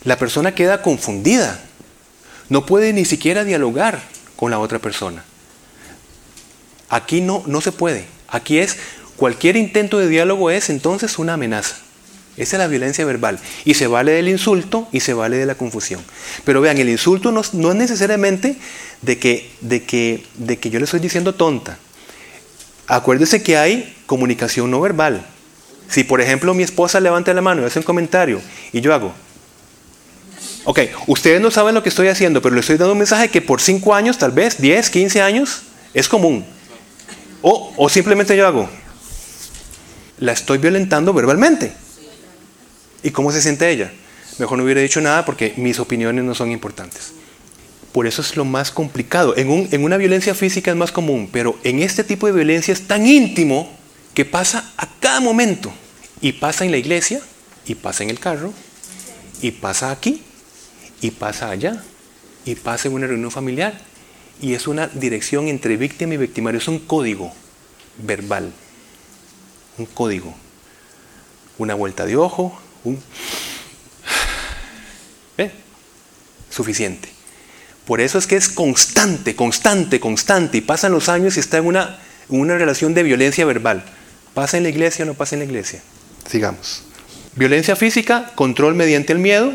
La 0.05 0.19
persona 0.19 0.55
queda 0.55 0.83
confundida. 0.83 1.63
No 2.49 2.67
puede 2.67 2.93
ni 2.93 3.05
siquiera 3.05 3.45
dialogar 3.45 4.03
con 4.37 4.51
la 4.51 4.59
otra 4.59 4.81
persona. 4.81 5.25
Aquí 6.89 7.21
no, 7.21 7.45
no 7.47 7.61
se 7.61 7.73
puede. 7.73 8.05
Aquí 8.29 8.59
es, 8.59 8.77
cualquier 9.17 9.57
intento 9.57 9.99
de 9.99 10.09
diálogo 10.09 10.51
es 10.51 10.71
entonces 10.71 11.19
una 11.19 11.35
amenaza. 11.35 11.77
Esa 12.37 12.57
es 12.57 12.59
la 12.61 12.67
violencia 12.67 13.05
verbal. 13.05 13.39
Y 13.65 13.75
se 13.75 13.87
vale 13.87 14.13
del 14.13 14.29
insulto 14.29 14.89
y 14.93 15.01
se 15.01 15.15
vale 15.15 15.37
de 15.37 15.47
la 15.47 15.55
confusión. 15.55 16.03
Pero 16.45 16.61
vean, 16.61 16.79
el 16.79 16.89
insulto 16.89 17.31
no, 17.33 17.41
es 17.41 17.53
necesariamente 17.55 18.57
de 19.03 19.19
que, 19.19 19.51
de, 19.61 19.83
que, 19.83 20.25
de 20.35 20.59
que 20.59 20.71
yo 20.71 20.79
le 20.79 20.87
estoy 20.87 21.01
diciendo 21.01 21.35
tonta. 21.35 21.79
Acuérdese 22.87 23.43
que 23.43 23.57
hay 23.57 23.95
comunicación 24.07 24.71
no 24.71 24.81
verbal. 24.81 25.27
Si 25.89 26.05
por 26.05 26.21
ejemplo 26.21 26.55
mi 26.55 26.63
esposa 26.63 27.01
levanta 27.01 27.35
la 27.35 27.43
mano 27.43 27.63
y 27.63 27.65
hace 27.67 27.79
un 27.79 27.85
comentario 27.85 28.41
y 28.73 28.81
yo 28.81 28.95
hago, 28.95 29.13
ok, 30.65 30.81
ustedes 31.07 31.41
no 31.41 31.51
saben 31.51 31.75
lo 31.75 31.83
que 31.83 31.91
estoy 31.91 32.09
haciendo, 32.09 32.41
pero 32.41 32.55
le 32.55 32.61
estoy 32.61 32.77
dando 32.77 32.93
un 32.93 32.99
mensaje 32.99 33.29
que 33.29 33.43
por 33.43 33.61
5 33.61 33.95
años, 33.95 34.19
tal 34.19 34.33
vez 34.33 34.61
10, 34.61 34.91
15 34.91 35.21
años, 35.21 35.63
es 35.93 36.09
común. 36.09 36.45
O, 37.43 37.89
simplemente 37.89 38.37
yo 38.37 38.47
hago, 38.47 38.69
la 40.19 40.33
estoy 40.33 40.59
violentando 40.59 41.13
verbalmente. 41.13 41.73
¿Y 43.03 43.11
cómo 43.11 43.33
se 43.33 43.43
siente 43.43 43.71
ella? 43.71 43.93
Mejor 44.39 44.59
no 44.59 44.65
hubiera 44.65 44.81
dicho 44.81 45.01
nada 45.01 45.25
porque 45.25 45.55
mis 45.57 45.79
opiniones 45.79 46.25
no 46.25 46.35
son 46.35 46.51
importantes. 46.51 47.13
Por 47.93 48.07
eso 48.07 48.23
es 48.23 48.37
lo 48.37 48.45
más 48.45 48.71
complicado. 48.71 49.37
En, 49.37 49.85
una 49.85 49.97
violencia 49.99 50.35
física 50.35 50.71
es 50.71 50.77
más 50.77 50.93
común, 50.93 51.29
pero 51.31 51.59
en 51.63 51.81
este 51.81 52.05
tipo 52.05 52.27
de 52.27 52.33
violencia 52.33 52.73
es 52.73 52.87
tan 52.87 53.07
íntimo 53.07 53.71
que 54.15 54.25
pasa 54.25 54.73
a 54.77 54.89
cada 55.01 55.21
momento. 55.21 55.73
Y 56.21 56.33
pasa 56.33 56.65
en 56.65 56.71
la 56.71 56.79
iglesia, 56.79 57.21
y 57.67 57.75
pasa 57.75 58.05
en 58.05 58.11
el 58.11 58.19
carro, 58.19 58.53
y 59.43 59.51
pasa 59.51 59.91
aquí, 59.91 60.23
y 61.01 61.11
pasa 61.11 61.51
allá, 61.51 61.83
y 62.45 62.55
pasa 62.55 62.89
en 62.89 62.95
una 62.95 63.09
reunión 63.09 63.31
familiar, 63.31 63.79
y 64.41 64.55
es 64.55 64.69
una 64.69 64.87
dirección 64.87 65.49
entre 65.49 65.77
víctima 65.77 66.15
y 66.15 66.19
victimario, 66.19 66.59
es 66.59 66.69
un 66.69 66.79
código 66.79 67.33
verbal, 67.99 68.53
un 69.79 69.87
código. 69.87 70.35
una 71.59 71.75
vuelta 71.75 72.07
de 72.07 72.17
ojo, 72.17 72.59
Suficiente. 76.51 77.09
Por 77.87 78.01
eso 78.01 78.19
es 78.19 78.27
que 78.27 78.37
es 78.37 78.49
constante, 78.49 79.35
constante, 79.35 80.01
constante. 80.01 80.59
Y 80.59 80.61
pasan 80.61 80.93
los 80.93 81.09
años 81.09 81.37
y 81.37 81.41
está 81.41 81.59
en 81.59 81.67
una, 81.67 81.99
una 82.29 82.57
relación 82.59 82.93
de 82.95 83.03
violencia 83.03 83.45
verbal. 83.47 83.85
¿Pasa 84.35 84.57
en 84.59 84.63
la 84.65 84.69
iglesia 84.69 85.05
o 85.05 85.07
no 85.07 85.15
pasa 85.15 85.35
en 85.35 85.41
la 85.41 85.47
iglesia? 85.47 85.83
Sigamos. 86.29 86.85
Violencia 87.35 87.75
física, 87.75 88.33
control 88.35 88.75
mediante 88.75 89.13
el 89.15 89.19
miedo, 89.19 89.55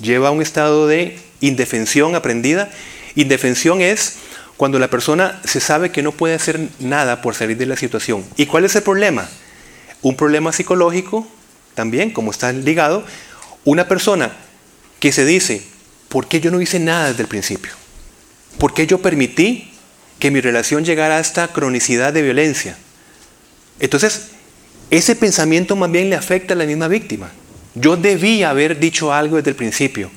lleva 0.00 0.28
a 0.28 0.30
un 0.32 0.42
estado 0.42 0.88
de 0.88 1.18
indefensión 1.40 2.16
aprendida. 2.16 2.70
Indefensión 3.14 3.80
es 3.80 4.16
cuando 4.56 4.78
la 4.78 4.90
persona 4.90 5.40
se 5.44 5.60
sabe 5.60 5.92
que 5.92 6.02
no 6.02 6.12
puede 6.12 6.34
hacer 6.34 6.60
nada 6.80 7.22
por 7.22 7.34
salir 7.34 7.56
de 7.56 7.66
la 7.66 7.76
situación. 7.76 8.24
¿Y 8.36 8.46
cuál 8.46 8.64
es 8.64 8.74
el 8.74 8.82
problema? 8.82 9.28
Un 10.02 10.16
problema 10.16 10.52
psicológico, 10.52 11.26
también, 11.74 12.10
como 12.10 12.30
está 12.30 12.52
ligado, 12.52 13.04
una 13.64 13.88
persona 13.88 14.32
que 15.00 15.12
se 15.12 15.24
dice, 15.24 15.62
¿por 16.08 16.28
qué 16.28 16.40
yo 16.40 16.50
no 16.50 16.60
hice 16.60 16.78
nada 16.78 17.08
desde 17.08 17.22
el 17.22 17.28
principio? 17.28 17.72
¿Por 18.58 18.74
qué 18.74 18.86
yo 18.86 19.02
permití 19.02 19.72
que 20.18 20.30
mi 20.30 20.40
relación 20.40 20.84
llegara 20.84 21.16
a 21.16 21.20
esta 21.20 21.48
cronicidad 21.48 22.12
de 22.12 22.22
violencia? 22.22 22.76
Entonces, 23.80 24.28
ese 24.90 25.16
pensamiento 25.16 25.76
más 25.76 25.90
bien 25.90 26.10
le 26.10 26.16
afecta 26.16 26.54
a 26.54 26.56
la 26.56 26.66
misma 26.66 26.88
víctima. 26.88 27.30
Yo 27.74 27.96
debía 27.96 28.50
haber 28.50 28.78
dicho 28.78 29.12
algo 29.12 29.36
desde 29.36 29.50
el 29.50 29.56
principio. 29.56 30.10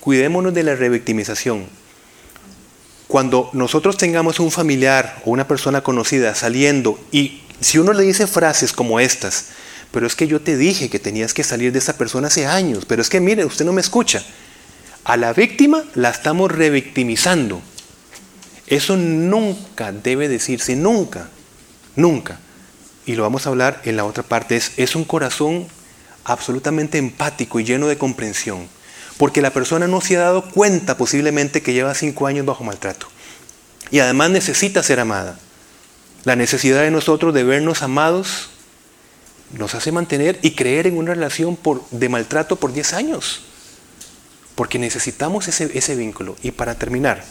Cuidémonos 0.00 0.52
de 0.52 0.64
la 0.64 0.74
revictimización. 0.74 1.66
Cuando 3.06 3.50
nosotros 3.52 3.96
tengamos 3.96 4.40
un 4.40 4.50
familiar 4.50 5.22
o 5.24 5.30
una 5.30 5.46
persona 5.46 5.82
conocida 5.82 6.34
saliendo 6.34 6.98
y 7.12 7.42
si 7.60 7.78
uno 7.78 7.92
le 7.92 8.02
dice 8.02 8.26
frases 8.26 8.72
como 8.72 8.98
estas, 8.98 9.46
pero 9.96 10.06
es 10.06 10.14
que 10.14 10.28
yo 10.28 10.42
te 10.42 10.58
dije 10.58 10.90
que 10.90 10.98
tenías 10.98 11.32
que 11.32 11.42
salir 11.42 11.72
de 11.72 11.78
esa 11.78 11.96
persona 11.96 12.28
hace 12.28 12.46
años, 12.46 12.84
pero 12.84 13.00
es 13.00 13.08
que 13.08 13.18
mire, 13.18 13.46
usted 13.46 13.64
no 13.64 13.72
me 13.72 13.80
escucha. 13.80 14.22
A 15.04 15.16
la 15.16 15.32
víctima 15.32 15.84
la 15.94 16.10
estamos 16.10 16.52
revictimizando. 16.52 17.62
Eso 18.66 18.98
nunca 18.98 19.92
debe 19.92 20.28
decirse, 20.28 20.76
nunca, 20.76 21.30
nunca. 21.94 22.40
Y 23.06 23.14
lo 23.14 23.22
vamos 23.22 23.46
a 23.46 23.48
hablar 23.48 23.80
en 23.86 23.96
la 23.96 24.04
otra 24.04 24.22
parte, 24.22 24.56
es, 24.56 24.72
es 24.76 24.96
un 24.96 25.04
corazón 25.04 25.66
absolutamente 26.24 26.98
empático 26.98 27.58
y 27.58 27.64
lleno 27.64 27.88
de 27.88 27.96
comprensión, 27.96 28.68
porque 29.16 29.40
la 29.40 29.54
persona 29.54 29.88
no 29.88 30.02
se 30.02 30.18
ha 30.18 30.24
dado 30.24 30.50
cuenta 30.50 30.98
posiblemente 30.98 31.62
que 31.62 31.72
lleva 31.72 31.94
cinco 31.94 32.26
años 32.26 32.44
bajo 32.44 32.64
maltrato. 32.64 33.08
Y 33.90 34.00
además 34.00 34.28
necesita 34.28 34.82
ser 34.82 35.00
amada. 35.00 35.38
La 36.24 36.36
necesidad 36.36 36.82
de 36.82 36.90
nosotros 36.90 37.32
de 37.32 37.44
vernos 37.44 37.80
amados 37.80 38.50
nos 39.52 39.74
hace 39.74 39.92
mantener 39.92 40.38
y 40.42 40.52
creer 40.52 40.86
en 40.86 40.96
una 40.96 41.14
relación 41.14 41.58
de 41.90 42.08
maltrato 42.08 42.56
por 42.56 42.72
10 42.72 42.92
años. 42.94 43.42
Porque 44.54 44.78
necesitamos 44.78 45.48
ese, 45.48 45.70
ese 45.76 45.96
vínculo. 45.96 46.36
Y 46.42 46.50
para 46.50 46.74
terminar, 46.74 47.24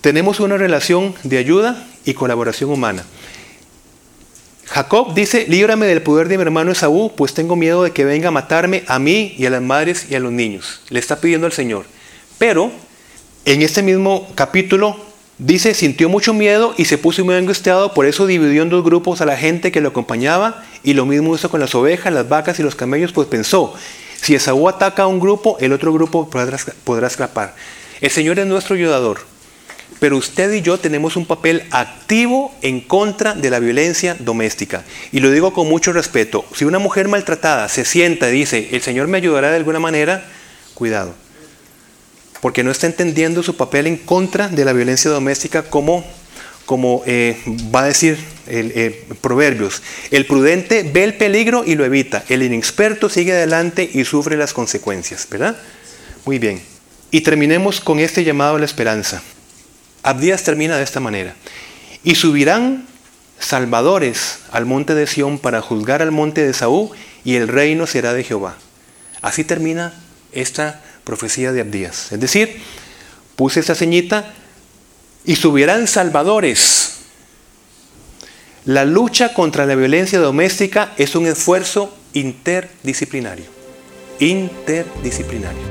tenemos 0.00 0.40
una 0.40 0.56
relación 0.56 1.14
de 1.22 1.38
ayuda 1.38 1.86
y 2.04 2.14
colaboración 2.14 2.70
humana. 2.70 3.04
Jacob 4.66 5.12
dice, 5.14 5.44
líbrame 5.48 5.86
del 5.86 6.02
poder 6.02 6.28
de 6.28 6.38
mi 6.38 6.42
hermano 6.42 6.72
Esaú, 6.72 7.12
pues 7.14 7.34
tengo 7.34 7.56
miedo 7.56 7.82
de 7.82 7.90
que 7.90 8.06
venga 8.06 8.28
a 8.28 8.30
matarme 8.30 8.84
a 8.86 8.98
mí 8.98 9.34
y 9.36 9.44
a 9.44 9.50
las 9.50 9.60
madres 9.60 10.06
y 10.08 10.14
a 10.14 10.20
los 10.20 10.32
niños. 10.32 10.80
Le 10.88 10.98
está 10.98 11.20
pidiendo 11.20 11.46
al 11.46 11.52
Señor. 11.52 11.84
Pero 12.38 12.72
en 13.44 13.60
este 13.60 13.82
mismo 13.82 14.28
capítulo 14.34 14.96
dice, 15.36 15.74
sintió 15.74 16.08
mucho 16.08 16.32
miedo 16.32 16.74
y 16.78 16.86
se 16.86 16.96
puso 16.96 17.24
muy 17.24 17.34
angustiado, 17.34 17.92
por 17.92 18.06
eso 18.06 18.26
dividió 18.26 18.62
en 18.62 18.70
dos 18.70 18.82
grupos 18.82 19.20
a 19.20 19.26
la 19.26 19.36
gente 19.36 19.72
que 19.72 19.80
lo 19.80 19.90
acompañaba 19.90 20.64
y 20.82 20.94
lo 20.94 21.06
mismo 21.06 21.34
hizo 21.34 21.50
con 21.50 21.60
las 21.60 21.74
ovejas, 21.74 22.12
las 22.12 22.28
vacas 22.28 22.58
y 22.58 22.62
los 22.62 22.74
camellos, 22.74 23.12
pues 23.12 23.28
pensó, 23.28 23.74
si 24.20 24.34
Esaú 24.34 24.68
ataca 24.68 25.04
a 25.04 25.06
un 25.06 25.20
grupo, 25.20 25.56
el 25.60 25.72
otro 25.72 25.92
grupo 25.92 26.28
podrá, 26.28 26.58
podrá 26.84 27.06
escapar. 27.06 27.54
El 28.00 28.10
Señor 28.10 28.38
es 28.38 28.46
nuestro 28.46 28.74
ayudador. 28.74 29.32
Pero 30.00 30.16
usted 30.16 30.52
y 30.52 30.62
yo 30.62 30.78
tenemos 30.78 31.16
un 31.16 31.26
papel 31.26 31.64
activo 31.70 32.52
en 32.62 32.80
contra 32.80 33.34
de 33.34 33.50
la 33.50 33.60
violencia 33.60 34.16
doméstica. 34.18 34.82
Y 35.12 35.20
lo 35.20 35.30
digo 35.30 35.52
con 35.52 35.68
mucho 35.68 35.92
respeto. 35.92 36.44
Si 36.56 36.64
una 36.64 36.80
mujer 36.80 37.06
maltratada 37.06 37.68
se 37.68 37.84
sienta 37.84 38.28
y 38.28 38.32
dice, 38.32 38.70
el 38.72 38.82
Señor 38.82 39.06
me 39.06 39.18
ayudará 39.18 39.50
de 39.50 39.58
alguna 39.58 39.78
manera, 39.78 40.24
cuidado. 40.74 41.14
Porque 42.40 42.64
no 42.64 42.72
está 42.72 42.88
entendiendo 42.88 43.44
su 43.44 43.56
papel 43.56 43.86
en 43.86 43.96
contra 43.96 44.48
de 44.48 44.64
la 44.64 44.72
violencia 44.72 45.10
doméstica 45.10 45.62
como, 45.62 46.04
como 46.66 47.02
eh, 47.06 47.36
va 47.74 47.82
a 47.82 47.86
decir 47.86 48.18
el, 48.46 48.72
eh, 48.74 49.04
Proverbios. 49.20 49.82
El 50.10 50.26
prudente 50.26 50.82
ve 50.82 51.04
el 51.04 51.14
peligro 51.14 51.64
y 51.66 51.74
lo 51.74 51.84
evita. 51.84 52.24
El 52.28 52.42
inexperto 52.42 53.08
sigue 53.08 53.32
adelante 53.32 53.88
y 53.92 54.04
sufre 54.04 54.36
las 54.36 54.52
consecuencias. 54.52 55.26
¿Verdad? 55.30 55.56
Muy 56.24 56.38
bien. 56.38 56.62
Y 57.10 57.22
terminemos 57.22 57.80
con 57.80 57.98
este 57.98 58.24
llamado 58.24 58.56
a 58.56 58.58
la 58.58 58.64
esperanza. 58.64 59.22
Abdías 60.02 60.42
termina 60.42 60.76
de 60.76 60.84
esta 60.84 61.00
manera. 61.00 61.34
Y 62.04 62.14
subirán 62.14 62.86
salvadores 63.38 64.38
al 64.50 64.66
monte 64.66 64.94
de 64.94 65.06
Sión 65.06 65.38
para 65.38 65.60
juzgar 65.60 66.00
al 66.00 66.12
monte 66.12 66.46
de 66.46 66.52
Saúl 66.52 66.90
y 67.24 67.36
el 67.36 67.48
reino 67.48 67.86
será 67.86 68.12
de 68.12 68.24
Jehová. 68.24 68.56
Así 69.20 69.44
termina 69.44 69.94
esta 70.32 70.82
profecía 71.04 71.52
de 71.52 71.60
Abdías. 71.60 72.12
Es 72.12 72.20
decir, 72.20 72.60
puse 73.36 73.60
esta 73.60 73.74
ceñita 73.74 74.32
y 75.24 75.36
subirán 75.36 75.86
salvadores. 75.86 76.92
La 78.64 78.84
lucha 78.84 79.34
contra 79.34 79.66
la 79.66 79.74
violencia 79.74 80.18
doméstica 80.20 80.92
es 80.96 81.14
un 81.16 81.26
esfuerzo 81.26 81.92
interdisciplinario. 82.12 83.46
Interdisciplinario. 84.20 85.62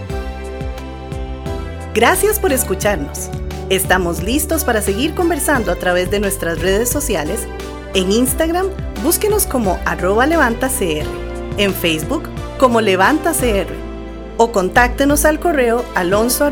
Gracias 1.93 2.39
por 2.39 2.51
escucharnos. 2.51 3.29
Estamos 3.69 4.23
listos 4.23 4.65
para 4.65 4.81
seguir 4.81 5.13
conversando 5.13 5.71
a 5.71 5.75
través 5.75 6.11
de 6.11 6.19
nuestras 6.19 6.59
redes 6.59 6.89
sociales. 6.89 7.47
En 7.93 8.11
Instagram, 8.11 8.67
búsquenos 9.03 9.45
como 9.45 9.79
arroba 9.85 10.25
levantacr. 10.25 11.05
En 11.57 11.73
Facebook, 11.73 12.23
como 12.57 12.81
levantacr. 12.81 13.67
O 14.37 14.51
contáctenos 14.51 15.23
al 15.23 15.39
correo 15.39 15.85
alonso. 15.95 16.51